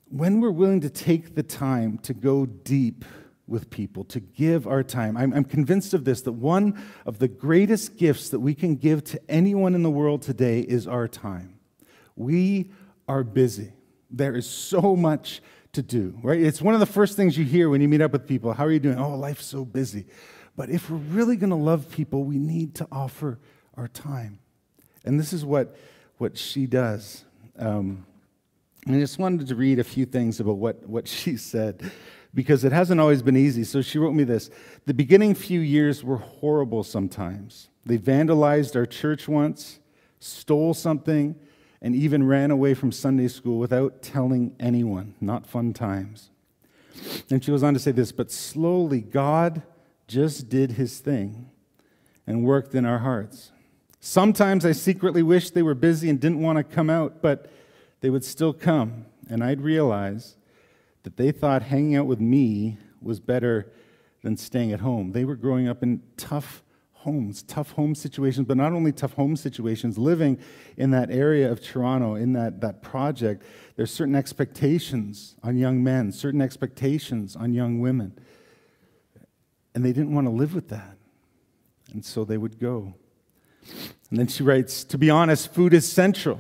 [0.10, 3.06] when we're willing to take the time to go deep
[3.47, 7.28] with people, to give our time, I'm, I'm convinced of this that one of the
[7.28, 11.60] greatest gifts that we can give to anyone in the world today is our time.
[12.15, 12.71] We
[13.08, 13.73] are busy.
[14.10, 15.41] There is so much
[15.73, 16.41] to do, right?
[16.41, 18.54] It's one of the first things you hear when you meet up with people.
[18.54, 18.97] How are you doing?
[18.97, 20.06] Oh, life's so busy.
[20.56, 23.39] But if we're really going to love people, we need to offer
[23.78, 24.39] our time.
[25.06, 25.75] And this is what,
[26.19, 27.23] what she does.
[27.58, 28.05] Um,
[28.86, 31.91] and I just wanted to read a few things about what, what she said
[32.34, 33.63] because it hasn't always been easy.
[33.63, 34.51] So she wrote me this
[34.86, 37.69] The beginning few years were horrible sometimes.
[37.86, 39.79] They vandalized our church once,
[40.19, 41.36] stole something,
[41.82, 45.15] and even ran away from Sunday school without telling anyone.
[45.19, 46.29] Not fun times.
[47.29, 49.63] And she goes on to say this But slowly, God
[50.08, 51.49] just did his thing
[52.27, 53.51] and worked in our hearts.
[53.99, 57.51] Sometimes I secretly wished they were busy and didn't want to come out, but
[58.01, 60.38] they would still come, and I'd realize
[61.03, 63.71] that they thought hanging out with me was better
[64.23, 65.12] than staying at home.
[65.12, 69.35] They were growing up in tough homes, tough home situations, but not only tough home
[69.35, 70.38] situations, living
[70.75, 73.43] in that area of Toronto, in that, that project,
[73.77, 78.17] there's certain expectations on young men, certain expectations on young women.
[79.73, 80.97] And they didn't want to live with that.
[81.93, 82.93] And so they would go.
[84.09, 86.39] And then she writes To be honest, food is central.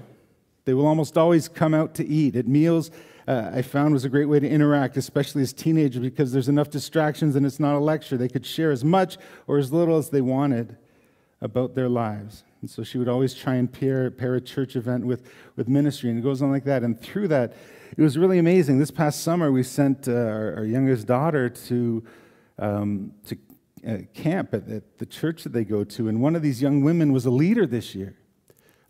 [0.65, 2.35] They will almost always come out to eat.
[2.35, 2.91] At meals,
[3.27, 6.69] uh, I found was a great way to interact, especially as teenagers, because there's enough
[6.69, 8.17] distractions and it's not a lecture.
[8.17, 10.77] They could share as much or as little as they wanted
[11.41, 12.43] about their lives.
[12.61, 16.09] And so she would always try and pair, pair a church event with, with ministry,
[16.09, 16.83] and it goes on like that.
[16.83, 17.53] And through that,
[17.97, 18.79] it was really amazing.
[18.79, 22.03] This past summer, we sent uh, our, our, youngest daughter to,
[22.57, 23.37] um, to
[23.87, 26.81] uh, camp at, at the church that they go to, and one of these young
[26.83, 28.17] women was a leader this year,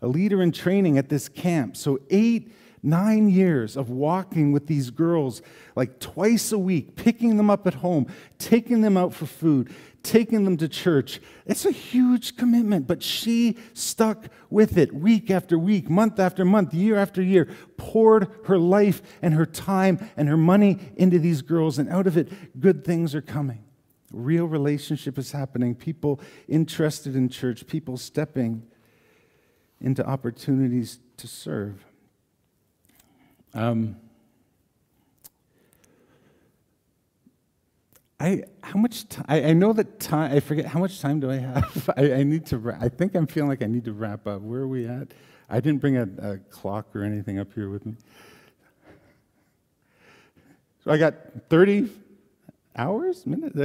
[0.02, 1.76] a leader in training at this camp.
[1.76, 5.42] So, eight Nine years of walking with these girls
[5.76, 8.06] like twice a week, picking them up at home,
[8.38, 9.70] taking them out for food,
[10.02, 11.20] taking them to church.
[11.44, 16.72] It's a huge commitment, but she stuck with it week after week, month after month,
[16.72, 21.78] year after year, poured her life and her time and her money into these girls,
[21.78, 23.62] and out of it, good things are coming.
[24.10, 28.66] Real relationship is happening, people interested in church, people stepping
[29.80, 31.84] into opportunities to serve.
[33.54, 33.96] Um,
[38.18, 39.24] I how much time?
[39.28, 40.32] I, I, know that time.
[40.32, 41.90] I forget how much time do I have.
[41.96, 42.76] I, I need to.
[42.78, 44.42] I think I'm feeling like I need to wrap up.
[44.42, 45.08] Where are we at?
[45.48, 47.96] I didn't bring a, a clock or anything up here with me.
[50.84, 51.14] So I got
[51.48, 51.90] 30
[52.76, 53.56] hours, minutes.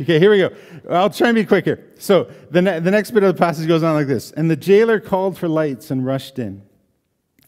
[0.00, 0.50] Okay, here we go.
[0.88, 1.86] I'll try and be quick here.
[1.98, 4.56] So the, ne- the next bit of the passage goes on like this: And the
[4.56, 6.62] jailer called for lights and rushed in.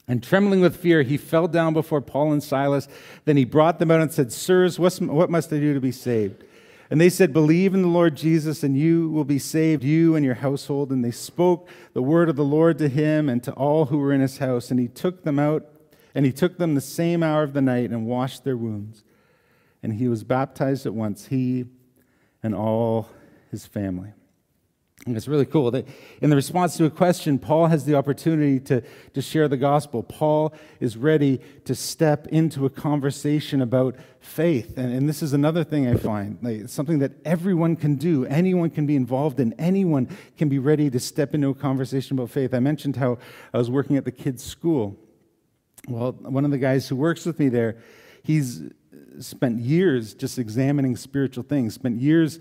[0.08, 2.88] And trembling with fear, he fell down before Paul and Silas.
[3.24, 6.44] Then he brought them out and said, Sirs, what must I do to be saved?
[6.90, 10.24] And they said, Believe in the Lord Jesus, and you will be saved, you and
[10.24, 10.90] your household.
[10.90, 14.12] And they spoke the word of the Lord to him and to all who were
[14.12, 14.70] in his house.
[14.70, 15.66] And he took them out,
[16.14, 19.04] and he took them the same hour of the night and washed their wounds.
[19.82, 21.66] And he was baptized at once, he
[22.42, 23.08] and all
[23.50, 24.12] his family.
[25.04, 25.88] And it's really cool that
[26.20, 28.82] in the response to a question, Paul has the opportunity to,
[29.14, 30.04] to share the gospel.
[30.04, 34.78] Paul is ready to step into a conversation about faith.
[34.78, 38.26] And, and this is another thing I find like, something that everyone can do.
[38.26, 42.30] Anyone can be involved in, anyone can be ready to step into a conversation about
[42.30, 42.54] faith.
[42.54, 43.18] I mentioned how
[43.52, 44.96] I was working at the kids' school.
[45.88, 47.78] Well, one of the guys who works with me there,
[48.22, 48.62] he's
[49.20, 52.38] spent years just examining spiritual things, spent years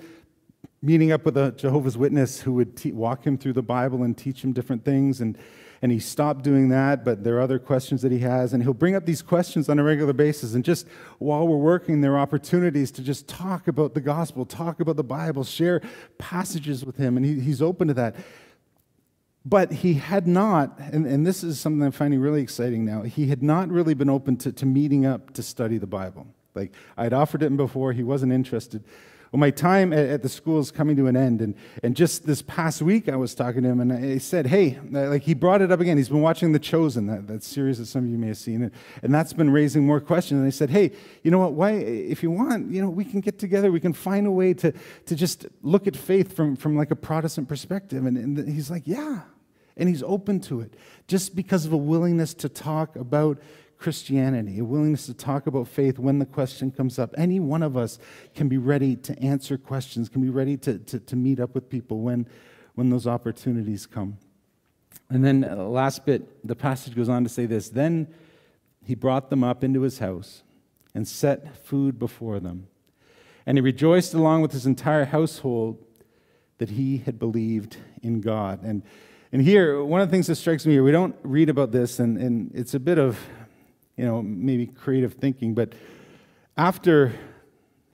[0.81, 4.17] meeting up with a Jehovah's Witness who would te- walk him through the Bible and
[4.17, 5.21] teach him different things.
[5.21, 5.37] And,
[5.81, 8.53] and he stopped doing that, but there are other questions that he has.
[8.53, 10.53] And he'll bring up these questions on a regular basis.
[10.53, 10.87] And just
[11.19, 15.03] while we're working, there are opportunities to just talk about the gospel, talk about the
[15.03, 15.81] Bible, share
[16.17, 17.17] passages with him.
[17.17, 18.15] And he, he's open to that.
[19.43, 23.27] But he had not, and, and this is something I'm finding really exciting now, he
[23.27, 26.27] had not really been open to, to meeting up to study the Bible.
[26.55, 28.83] Like I'd offered it before, he wasn't interested.
[29.31, 31.41] Well, my time at, at, the school is coming to an end.
[31.41, 34.77] And, and just this past week, I was talking to him and I said, hey,
[34.89, 35.95] like he brought it up again.
[35.95, 38.63] He's been watching The Chosen, that, that series that some of you may have seen.
[38.63, 38.71] And,
[39.01, 40.39] and that's been raising more questions.
[40.39, 40.91] And I said, hey,
[41.23, 41.53] you know what?
[41.53, 43.71] Why, if you want, you know, we can get together.
[43.71, 44.73] We can find a way to,
[45.05, 48.05] to just look at faith from, from like a Protestant perspective.
[48.05, 49.21] And, and he's like, yeah.
[49.77, 50.73] And he's open to it
[51.07, 53.39] just because of a willingness to talk about
[53.81, 57.15] Christianity, a willingness to talk about faith when the question comes up.
[57.17, 57.97] Any one of us
[58.35, 61.67] can be ready to answer questions, can be ready to, to, to meet up with
[61.67, 62.27] people when,
[62.75, 64.19] when those opportunities come.
[65.09, 68.07] And then, uh, last bit, the passage goes on to say this Then
[68.85, 70.43] he brought them up into his house
[70.93, 72.67] and set food before them.
[73.47, 75.83] And he rejoiced along with his entire household
[76.59, 78.63] that he had believed in God.
[78.63, 78.83] And,
[79.31, 81.99] and here, one of the things that strikes me here, we don't read about this,
[81.99, 83.17] and, and it's a bit of,
[83.97, 85.73] you know, maybe creative thinking, but
[86.57, 87.13] after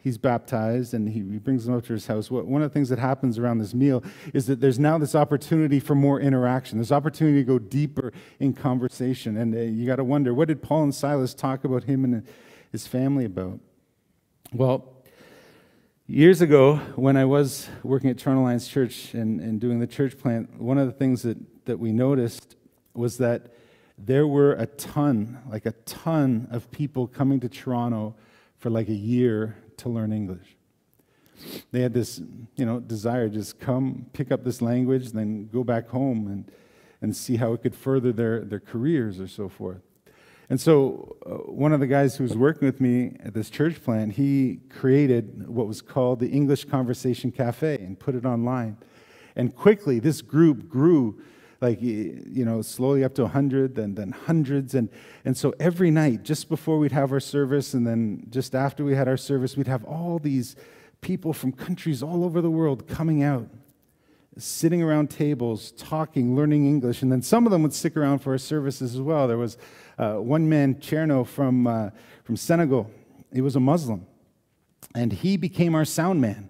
[0.07, 2.99] he's baptized and he, brings them up to his house, one of the things that
[2.99, 6.77] happens around this meal is that there's now this opportunity for more interaction.
[6.77, 9.35] There's opportunity to go deeper in conversation.
[9.35, 12.25] And uh, you got to wonder, what did Paul and Silas talk about him and
[12.71, 13.59] his family about?
[14.53, 14.93] Well,
[16.07, 20.17] years ago, when I was working at Toronto Alliance Church and, and doing the church
[20.17, 22.55] plant, one of the things that, that we noticed
[22.93, 23.53] was that
[23.97, 28.15] there were a ton, like a ton of people coming to Toronto
[28.57, 30.55] for like a year to learn English.
[31.71, 32.21] They had this,
[32.55, 36.51] you know, desire just come pick up this language, then go back home and,
[37.01, 39.81] and see how it could further their, their careers or so forth.
[40.49, 43.83] And so, uh, one of the guys who was working with me at this church
[43.83, 48.77] plant, he created what was called the English Conversation Cafe and put it online.
[49.35, 51.21] And quickly, this group grew
[51.61, 54.75] like you know slowly up to 100 then then hundreds.
[54.75, 54.89] And
[55.25, 58.95] and so every night just before we'd have our service and then just after we
[58.95, 60.55] had our service we'd have all these
[61.01, 63.49] people from countries all over the world coming out
[64.37, 67.01] sitting around tables talking learning english.
[67.01, 69.27] And then some of them would stick around for our services as well.
[69.27, 69.57] There was
[69.97, 71.89] uh, one man cherno from uh,
[72.23, 72.91] from senegal.
[73.33, 74.05] He was a muslim.
[74.93, 76.46] And he became our sound man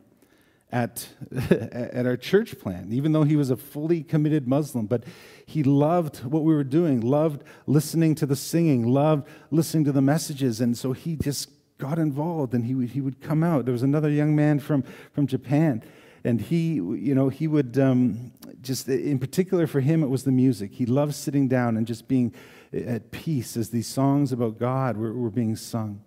[0.71, 1.07] at,
[1.51, 4.85] at our church plant, even though he was a fully committed Muslim.
[4.85, 5.03] But
[5.45, 10.01] he loved what we were doing, loved listening to the singing, loved listening to the
[10.01, 10.59] messages.
[10.59, 13.65] And so he just got involved and he would, he would come out.
[13.65, 15.83] There was another young man from, from Japan.
[16.23, 20.31] And he, you know, he would um, just, in particular for him, it was the
[20.31, 20.73] music.
[20.73, 22.33] He loved sitting down and just being
[22.73, 26.01] at peace as these songs about God were, were being sung.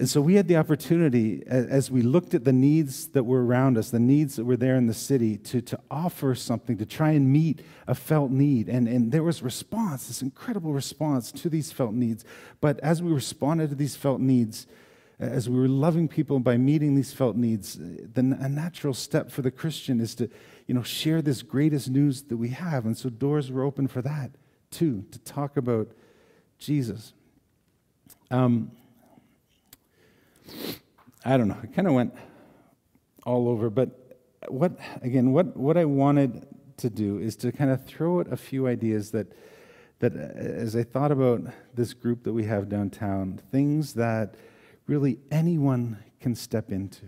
[0.00, 3.76] And so we had the opportunity, as we looked at the needs that were around
[3.76, 7.10] us, the needs that were there in the city, to, to offer something, to try
[7.10, 8.70] and meet a felt need.
[8.70, 12.24] And, and there was response, this incredible response to these felt needs.
[12.62, 14.66] But as we responded to these felt needs,
[15.18, 19.42] as we were loving people by meeting these felt needs, then a natural step for
[19.42, 20.30] the Christian is to,
[20.66, 22.86] you know, share this greatest news that we have.
[22.86, 24.30] And so doors were open for that
[24.70, 25.88] too, to talk about
[26.58, 27.12] Jesus.
[28.30, 28.70] Um,
[31.24, 31.58] I don't know.
[31.62, 32.14] I kind of went
[33.24, 33.90] all over, but
[34.48, 35.32] what again?
[35.32, 36.46] What what I wanted
[36.78, 39.32] to do is to kind of throw out a few ideas that
[39.98, 41.42] that uh, as I thought about
[41.74, 44.34] this group that we have downtown, things that
[44.86, 47.06] really anyone can step into.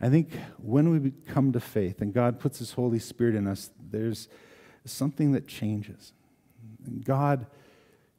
[0.00, 3.70] I think when we come to faith and God puts His Holy Spirit in us,
[3.90, 4.28] there's
[4.84, 6.12] something that changes.
[7.04, 7.46] God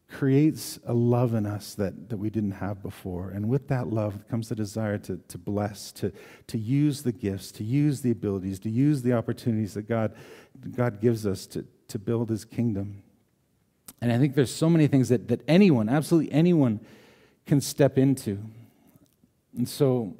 [0.10, 3.30] creates a love in us that, that we didn't have before.
[3.30, 6.12] And with that love comes the desire to, to bless, to,
[6.48, 10.16] to use the gifts, to use the abilities, to use the opportunities that God,
[10.76, 13.04] God gives us to, to build his kingdom.
[14.02, 16.80] And I think there's so many things that, that anyone, absolutely anyone,
[17.46, 18.40] can step into.
[19.56, 20.16] And so,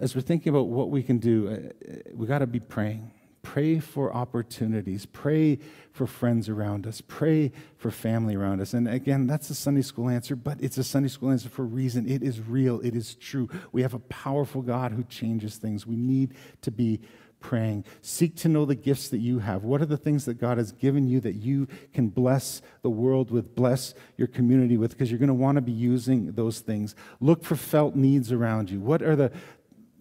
[0.00, 3.10] as we're thinking about what we can do, uh, we got to be praying.
[3.42, 5.04] Pray for opportunities.
[5.04, 5.58] Pray
[5.90, 7.00] for friends around us.
[7.00, 8.72] Pray for family around us.
[8.72, 11.66] And again, that's a Sunday school answer, but it's a Sunday school answer for a
[11.66, 12.08] reason.
[12.08, 13.48] It is real, it is true.
[13.72, 15.86] We have a powerful God who changes things.
[15.86, 17.00] We need to be
[17.40, 17.84] praying.
[18.00, 19.64] Seek to know the gifts that you have.
[19.64, 23.30] What are the things that God has given you that you can bless the world
[23.30, 24.92] with, bless your community with?
[24.92, 26.94] Because you're going to want to be using those things.
[27.20, 28.80] Look for felt needs around you.
[28.80, 29.32] What are the,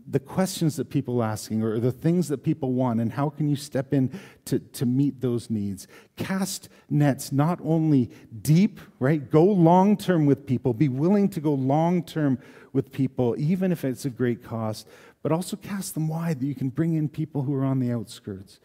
[0.08, 3.50] the questions that people are asking or the things that people want and how can
[3.50, 4.12] you step in
[4.46, 5.88] to, to meet those needs.
[6.16, 8.10] Cast nets not only
[8.42, 9.30] deep right?
[9.30, 10.74] Go long term with people.
[10.74, 12.40] Be willing to go long term
[12.74, 14.88] with people even if it's a great cost
[15.24, 17.92] but also cast them wide that you can bring in people who are on the
[17.92, 18.60] outskirts.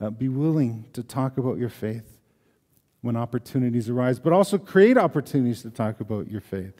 [0.00, 2.18] Uh, be willing to talk about your faith
[3.00, 6.74] when opportunities arise but also create opportunities to talk about your faith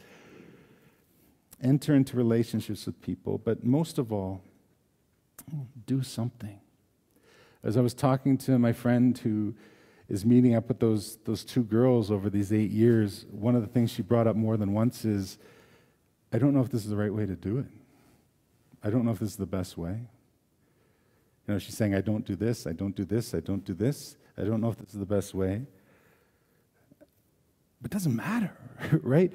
[1.61, 4.43] enter into relationships with people, but most of all,
[5.85, 6.59] do something.
[7.63, 9.55] As I was talking to my friend who
[10.09, 13.67] is meeting up with those, those two girls over these eight years, one of the
[13.67, 15.37] things she brought up more than once is
[16.31, 17.67] I don't know if this is the right way to do it.
[18.83, 19.99] I don't know if this is the best way.
[21.47, 23.73] You know, she's saying, I don't do this, I don't do this, I don't do
[23.73, 24.17] this.
[24.37, 25.63] I don't know if this is the best way.
[27.81, 28.51] But it doesn't matter,
[29.03, 29.31] right?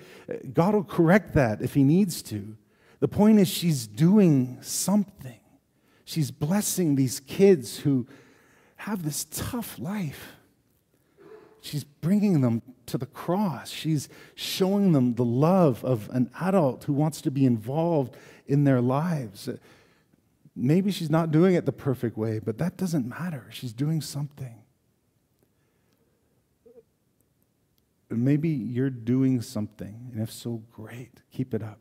[0.53, 2.57] God will correct that if He needs to.
[3.01, 5.41] The point is, she's doing something.
[6.05, 8.07] She's blessing these kids who
[8.77, 10.33] have this tough life.
[11.61, 13.71] She's bringing them to the cross.
[13.71, 18.17] She's showing them the love of an adult who wants to be involved
[18.47, 19.49] in their lives.
[20.57, 23.47] Maybe she's not doing it the perfect way, but that doesn't matter.
[23.51, 24.62] She's doing something.
[28.17, 31.21] Maybe you're doing something, and if so, great.
[31.33, 31.79] Keep it up.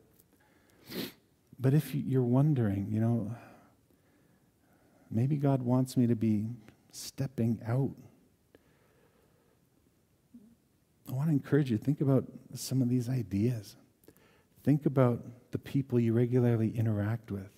[1.60, 3.36] But if you're wondering, you know,
[5.10, 6.48] maybe God wants me to be
[6.92, 7.92] stepping out.
[11.10, 13.76] I want to encourage you think about some of these ideas.
[14.64, 17.50] Think about the people you regularly interact with.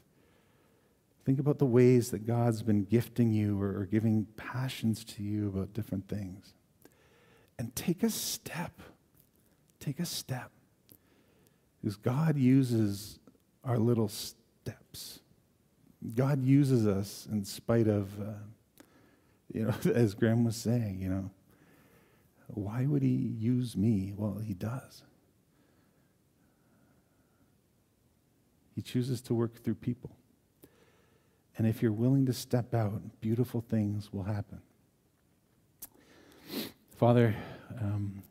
[1.25, 5.47] Think about the ways that God's been gifting you or, or giving passions to you
[5.47, 6.53] about different things
[7.57, 8.81] and take a step.
[9.79, 10.51] Take a step.
[11.81, 13.19] Because God uses
[13.63, 15.19] our little steps.
[16.15, 18.33] God uses us in spite of, uh,
[19.53, 21.31] you know, as Graham was saying, you know,
[22.47, 24.13] why would he use me?
[24.15, 25.03] Well, he does.
[28.75, 30.15] He chooses to work through people.
[31.57, 34.61] And if you're willing to step out, beautiful things will happen.
[36.97, 37.35] Father,
[37.81, 38.21] um,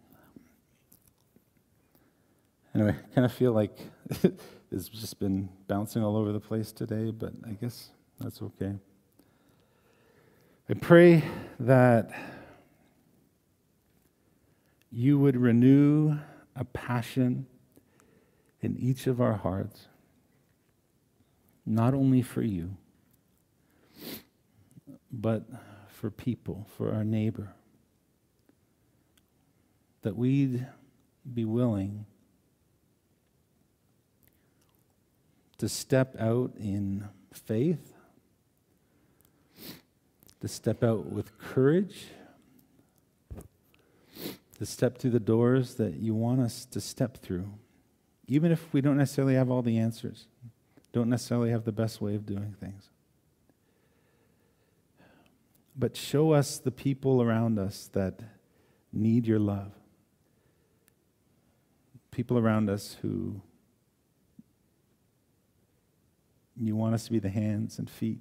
[2.75, 3.77] anyway, I kind of feel like
[4.71, 7.91] it's just been bouncing all over the place today, but I guess
[8.21, 8.75] that's okay.
[10.71, 11.25] I pray
[11.59, 12.11] that
[14.93, 16.17] you would renew
[16.55, 17.47] a passion
[18.61, 19.89] in each of our hearts,
[21.67, 22.77] not only for you,
[25.11, 25.43] but
[25.89, 27.55] for people, for our neighbor
[30.03, 30.67] that we'd
[31.33, 32.07] be willing
[35.59, 37.95] to step out in faith,
[40.41, 42.07] to step out with courage,
[44.59, 47.49] to step through the doors that you want us to step through,
[48.27, 50.27] even if we don't necessarily have all the answers,
[50.93, 52.91] don't necessarily have the best way of doing things.
[55.77, 58.21] But show us the people around us that
[58.93, 59.73] need your love
[62.13, 63.41] people around us who
[66.57, 68.21] you want us to be the hands and feet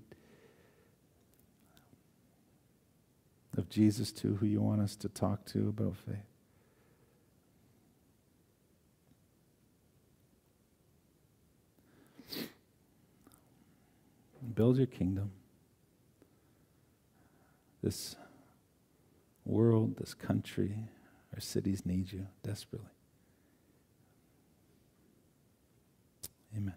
[3.57, 6.15] of Jesus to, who you want us to talk to about faith.
[14.55, 15.31] Build your kingdom.
[17.83, 18.15] This
[19.45, 20.75] world, this country,
[21.33, 22.89] our cities need you desperately.
[26.55, 26.73] Amen.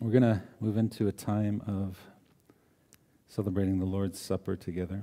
[0.00, 1.96] We're going to move into a time of
[3.28, 5.02] celebrating the Lord's Supper together.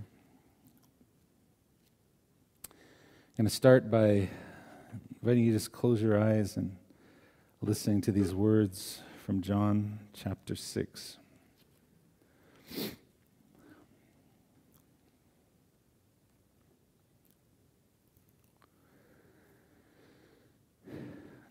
[2.69, 2.75] I'm
[3.37, 4.27] going to start by
[5.21, 6.75] inviting you to just close your eyes and
[7.61, 11.17] listening to these words from John chapter 6.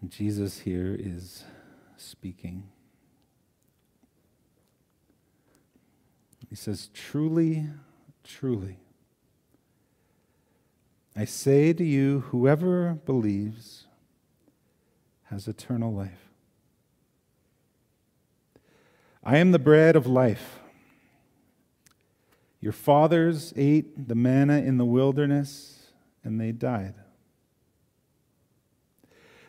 [0.09, 1.45] Jesus here is
[1.97, 2.69] speaking.
[6.49, 7.67] He says, Truly,
[8.25, 8.79] truly,
[11.15, 13.87] I say to you, whoever believes
[15.25, 16.31] has eternal life.
[19.23, 20.61] I am the bread of life.
[22.61, 25.93] Your fathers ate the manna in the wilderness,
[26.25, 26.95] and they died.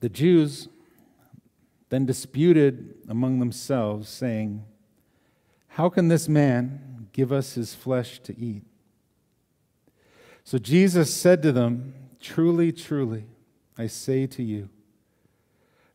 [0.00, 0.68] The Jews
[1.88, 4.64] then disputed among themselves, saying,
[5.68, 8.64] How can this man give us his flesh to eat?
[10.44, 13.26] So Jesus said to them, Truly, truly,
[13.78, 14.68] I say to you,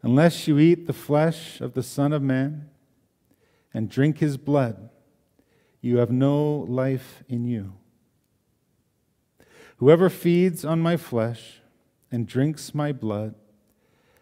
[0.02, 2.70] unless you eat the flesh of the Son of Man
[3.74, 4.90] and drink his blood,
[5.82, 7.74] you have no life in you.
[9.78, 11.62] Whoever feeds on my flesh
[12.12, 13.36] and drinks my blood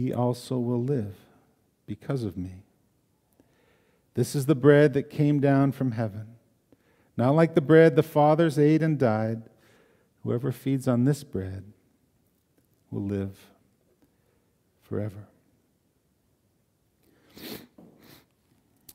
[0.00, 1.14] he also will live
[1.86, 2.62] because of me.
[4.14, 6.36] This is the bread that came down from heaven.
[7.18, 9.42] Not like the bread the fathers ate and died.
[10.22, 11.64] Whoever feeds on this bread
[12.90, 13.36] will live
[14.82, 15.28] forever.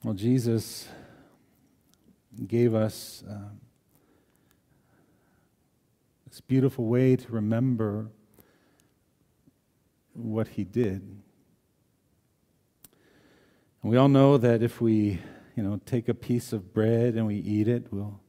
[0.04, 0.88] Well, Jesus
[2.48, 3.50] gave us uh,
[6.28, 8.10] this beautiful way to remember
[10.16, 11.02] what he did.
[13.82, 15.20] And we all know that if we,
[15.56, 18.20] you know, take a piece of bread and we eat it, will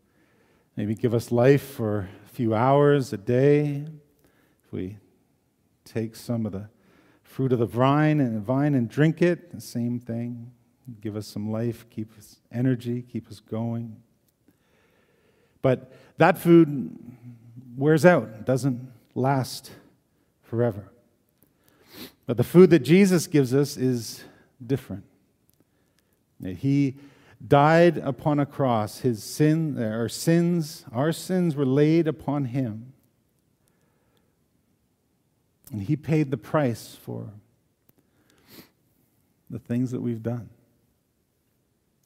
[0.77, 3.87] maybe give us life for a few hours a day.
[4.65, 4.99] If we
[5.85, 6.69] take some of the
[7.23, 10.51] fruit of the vine and vine and drink it, the same thing.
[11.01, 13.97] Give us some life, keep us energy, keep us going.
[15.63, 16.97] But that food
[17.77, 19.73] wears out, doesn't last
[20.43, 20.93] forever.
[22.27, 24.25] But the food that Jesus gives us is
[24.65, 25.05] different.
[26.45, 26.97] He
[27.47, 29.01] died upon a cross.
[29.01, 32.93] His sin, our sins, our sins were laid upon him.
[35.73, 37.33] And He paid the price for
[39.51, 40.49] the things that we've done.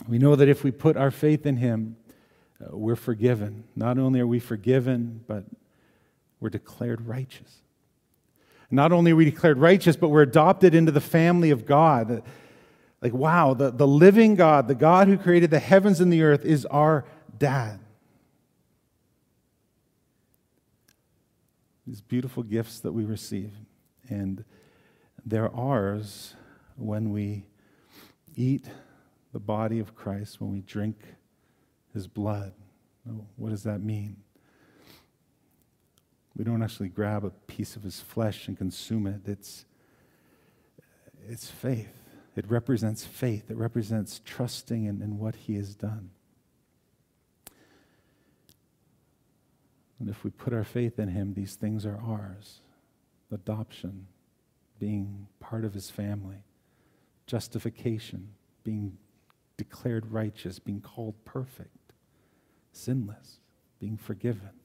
[0.08, 1.96] We know that if we put our faith in Him,
[2.60, 3.64] uh, we're forgiven.
[3.76, 5.44] Not only are we forgiven, but
[6.40, 7.60] we're declared righteous.
[8.70, 12.22] Not only are we declared righteous, but we're adopted into the family of God.
[13.02, 16.44] Like, wow, the, the living God, the God who created the heavens and the earth,
[16.44, 17.04] is our
[17.38, 17.80] dad.
[21.90, 23.50] these beautiful gifts that we receive.
[24.08, 24.44] And
[25.26, 26.34] they're ours
[26.76, 27.46] when we
[28.36, 28.66] eat
[29.32, 30.96] the body of Christ, when we drink
[31.92, 32.52] his blood.
[33.34, 34.18] What does that mean?
[36.40, 39.20] We don't actually grab a piece of his flesh and consume it.
[39.26, 39.66] It's,
[41.28, 41.92] it's faith.
[42.34, 43.50] It represents faith.
[43.50, 46.12] It represents trusting in, in what he has done.
[49.98, 52.62] And if we put our faith in Him, these things are ours
[53.30, 54.06] adoption,
[54.78, 56.42] being part of His family,
[57.26, 58.30] justification,
[58.64, 58.96] being
[59.58, 61.92] declared righteous, being called perfect,
[62.72, 63.40] sinless,
[63.78, 64.59] being forgiven.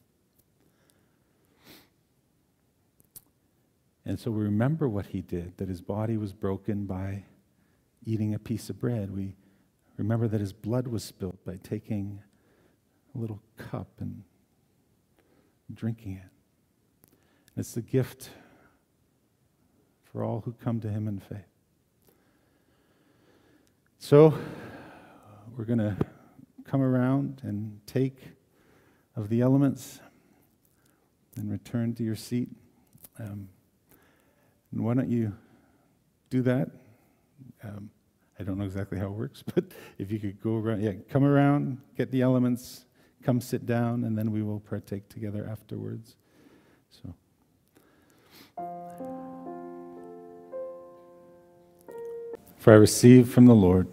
[4.06, 7.24] And so we remember what he did, that his body was broken by
[8.06, 9.16] eating a piece of bread.
[9.16, 9.36] We
[9.98, 12.22] remember that his blood was spilt by taking
[13.16, 14.24] a little cup and
[15.74, 16.30] drinking it.
[17.56, 18.30] And It's the gift
[20.04, 21.40] for all who come to Him in faith.
[23.98, 24.38] So,
[25.58, 25.98] we're going to
[26.64, 28.18] come around and take
[29.16, 30.00] of the elements
[31.36, 32.50] and return to your seat.
[33.18, 33.50] Um,
[34.76, 35.34] and why don't you
[36.30, 36.70] do that?
[37.64, 37.90] Um,
[38.40, 39.64] I don't know exactly how it works, but
[39.98, 42.86] if you could go around, yeah, come around, get the elements,
[43.26, 46.16] Come sit down, and then we will partake together afterwards.
[46.92, 47.16] So.
[52.60, 53.88] For I received from the Lord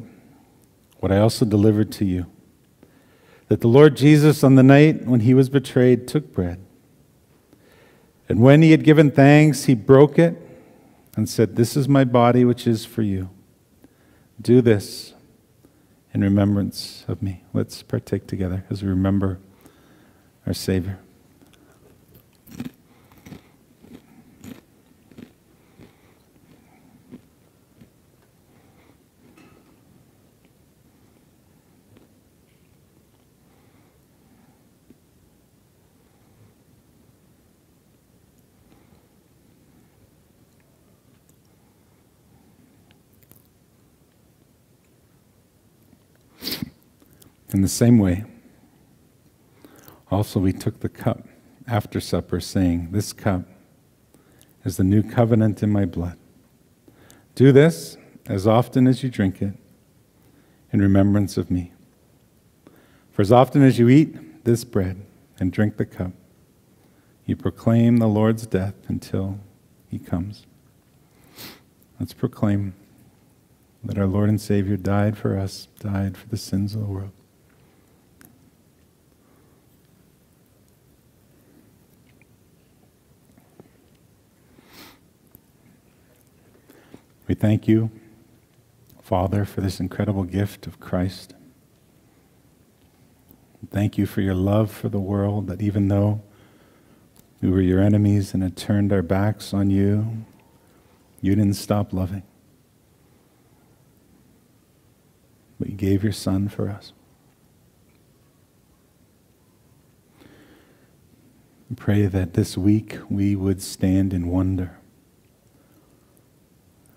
[1.01, 2.27] what I also delivered to you
[3.49, 6.63] that the Lord Jesus, on the night when he was betrayed, took bread.
[8.29, 10.37] And when he had given thanks, he broke it
[11.17, 13.31] and said, This is my body, which is for you.
[14.41, 15.15] Do this
[16.13, 17.43] in remembrance of me.
[17.53, 19.39] Let's partake together as we remember
[20.47, 20.99] our Savior.
[47.53, 48.25] In the same way,
[50.11, 51.27] also we took the cup
[51.67, 53.43] after supper, saying, This cup
[54.65, 56.17] is the new covenant in my blood.
[57.35, 57.97] Do this
[58.27, 59.55] as often as you drink it
[60.73, 61.73] in remembrance of me.
[63.11, 65.05] For as often as you eat this bread
[65.39, 66.13] and drink the cup,
[67.25, 69.39] You proclaim the Lord's death until
[69.89, 70.47] he comes.
[72.01, 72.75] Let's proclaim
[73.85, 77.13] that our Lord and Savior died for us, died for the sins of the world.
[87.43, 87.91] Thank you,
[89.03, 91.35] Father, for this incredible gift of Christ.
[93.69, 96.23] Thank you for your love for the world, that even though
[97.41, 100.25] we were your enemies and had turned our backs on you,
[101.21, 102.23] you didn't stop loving.
[105.59, 106.93] But you gave your Son for us.
[110.21, 114.79] I pray that this week we would stand in wonder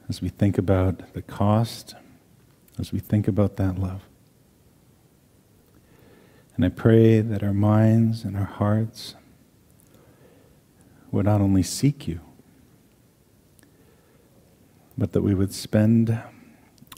[0.07, 1.95] as we think about the cost,
[2.79, 4.01] as we think about that love.
[6.55, 9.15] And I pray that our minds and our hearts
[11.11, 12.21] would not only seek you,
[14.97, 16.21] but that we would spend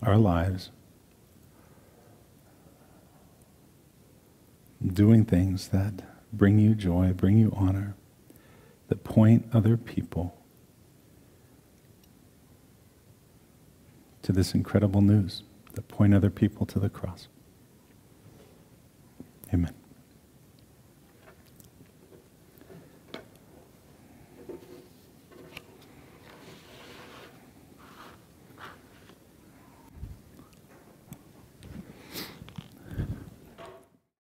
[0.04, 0.70] our lives
[4.86, 7.96] doing things that bring you joy, bring you honor,
[8.90, 10.37] that point other people
[14.28, 17.30] to this incredible news, that point other people to the cross.
[19.54, 19.74] Amen.